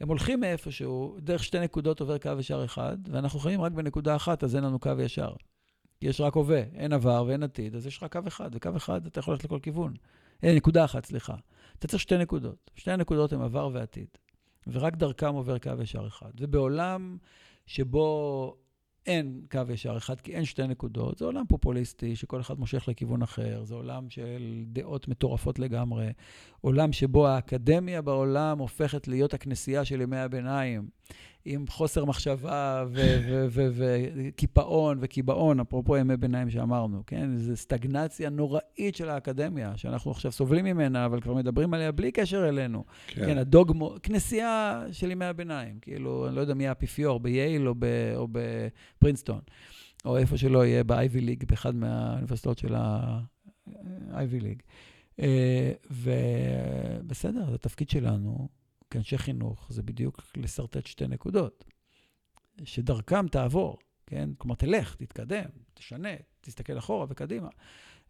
הם 0.00 0.08
הולכים 0.08 0.40
מאיפשהו, 0.40 1.16
דרך 1.20 1.44
שתי 1.44 1.60
נקודות 1.60 2.00
עובר 2.00 2.18
קו 2.18 2.30
ישר 2.38 2.64
אחד, 2.64 2.96
ואנחנו 3.10 3.38
חיים 3.38 3.60
רק 3.60 3.72
בנקודה 3.72 4.16
אחת, 4.16 4.44
אז 4.44 4.56
אין 4.56 4.64
לנו 4.64 4.78
קו 4.78 4.90
ישר. 4.98 5.32
יש 6.02 6.20
רק 6.20 6.34
הווה, 6.34 6.62
אין 6.74 6.92
עבר 6.92 7.24
ואין 7.26 7.42
עתיד, 7.42 7.74
אז 7.74 7.86
יש 7.86 8.02
רק 8.02 8.12
קו 8.12 8.20
אחד, 8.28 8.50
וקו 8.54 8.70
אחד 8.76 9.06
אתה 9.06 9.18
יכול 9.18 9.34
ללכת 9.34 9.44
לכל 9.44 9.58
כיוון. 9.62 9.94
אין, 10.42 10.56
נקודה 10.56 10.84
אחת, 10.84 11.04
סליחה. 11.04 11.34
אתה 11.78 11.88
צריך 11.88 12.02
שתי 12.02 12.18
נקודות. 12.18 12.70
שתי 12.74 12.90
הנקודות 12.90 13.32
הן 13.32 13.40
עבר 13.40 13.70
ועתיד, 13.72 14.08
ורק 14.66 14.96
דרכם 14.96 15.34
עובר 15.34 15.58
קו 15.58 15.70
ישר 15.82 16.06
אחד. 16.06 16.30
ובעולם 16.40 17.18
שבו 17.66 18.56
אין 19.06 19.40
קו 19.50 19.60
ישר 19.72 19.96
אחד, 19.96 20.20
כי 20.20 20.34
אין 20.34 20.44
שתי 20.44 20.66
נקודות. 20.66 21.18
זה 21.18 21.24
עולם 21.24 21.44
פופוליסטי, 21.48 22.16
שכל 22.16 22.40
אחד 22.40 22.58
מושך 22.58 22.88
לכיוון 22.88 23.22
אחר, 23.22 23.64
זה 23.64 23.74
עולם 23.74 24.10
של 24.10 24.64
דעות 24.66 25.08
מטורפות 25.08 25.58
לגמרי, 25.58 26.12
עולם 26.60 26.92
שבו 26.92 27.26
האקדמיה 27.28 28.02
בעולם 28.02 28.58
הופכת 28.58 29.08
להיות 29.08 29.34
הכנסייה 29.34 29.84
של 29.84 30.00
ימי 30.00 30.16
הביניים. 30.16 30.88
עם 31.44 31.64
חוסר 31.68 32.04
מחשבה 32.04 32.84
וקיפאון 34.14 34.98
וקיבעון, 35.00 35.60
אפרופו 35.60 35.96
ימי 35.96 36.16
ביניים 36.16 36.50
שאמרנו, 36.50 37.02
כן? 37.06 37.36
זו 37.36 37.56
סטגנציה 37.56 38.30
נוראית 38.30 38.96
של 38.96 39.08
האקדמיה, 39.08 39.72
שאנחנו 39.76 40.10
עכשיו 40.10 40.32
סובלים 40.32 40.64
ממנה, 40.64 41.06
אבל 41.06 41.20
כבר 41.20 41.34
מדברים 41.34 41.74
עליה 41.74 41.92
בלי 41.92 42.12
קשר 42.12 42.48
אלינו. 42.48 42.84
כן, 43.06 43.26
כן 43.26 43.38
הדוגמו, 43.38 43.94
כנסייה 44.02 44.84
של 44.92 45.10
ימי 45.10 45.24
הביניים, 45.24 45.78
כאילו, 45.80 46.28
אני 46.28 46.36
לא 46.36 46.40
יודע 46.40 46.54
מי 46.54 46.68
האפיפיור, 46.68 47.20
בייל 47.20 47.68
או, 47.68 47.74
ב, 47.78 47.84
או 48.16 48.28
בפרינסטון, 48.32 49.40
או 50.04 50.16
איפה 50.16 50.36
שלא 50.36 50.66
יהיה, 50.66 50.84
באייבי 50.84 51.20
ליג, 51.20 51.44
באחד 51.48 51.74
מהאוניברסיטאות 51.74 52.58
של 52.58 52.74
האייבי 54.10 54.40
ליג. 54.40 54.62
אה, 55.20 55.72
ובסדר, 55.90 57.48
זה 57.48 57.54
התפקיד 57.54 57.90
שלנו. 57.90 58.59
כאנשי 58.90 59.18
חינוך, 59.18 59.66
זה 59.72 59.82
בדיוק 59.82 60.20
לשרטט 60.36 60.86
שתי 60.86 61.06
נקודות, 61.06 61.64
שדרכם 62.64 63.28
תעבור, 63.28 63.78
כן? 64.06 64.30
כלומר, 64.38 64.54
תלך, 64.54 64.94
תתקדם, 64.94 65.48
תשנה, 65.74 66.08
תסתכל 66.40 66.78
אחורה 66.78 67.06
וקדימה. 67.08 67.48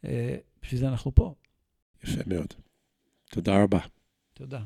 אה, 0.04 0.36
בשביל 0.62 0.80
זה 0.80 0.88
אנחנו 0.88 1.14
פה. 1.14 1.34
יפה 2.04 2.20
מאוד. 2.26 2.54
תודה 3.30 3.62
רבה. 3.62 3.78
תודה. 4.34 4.64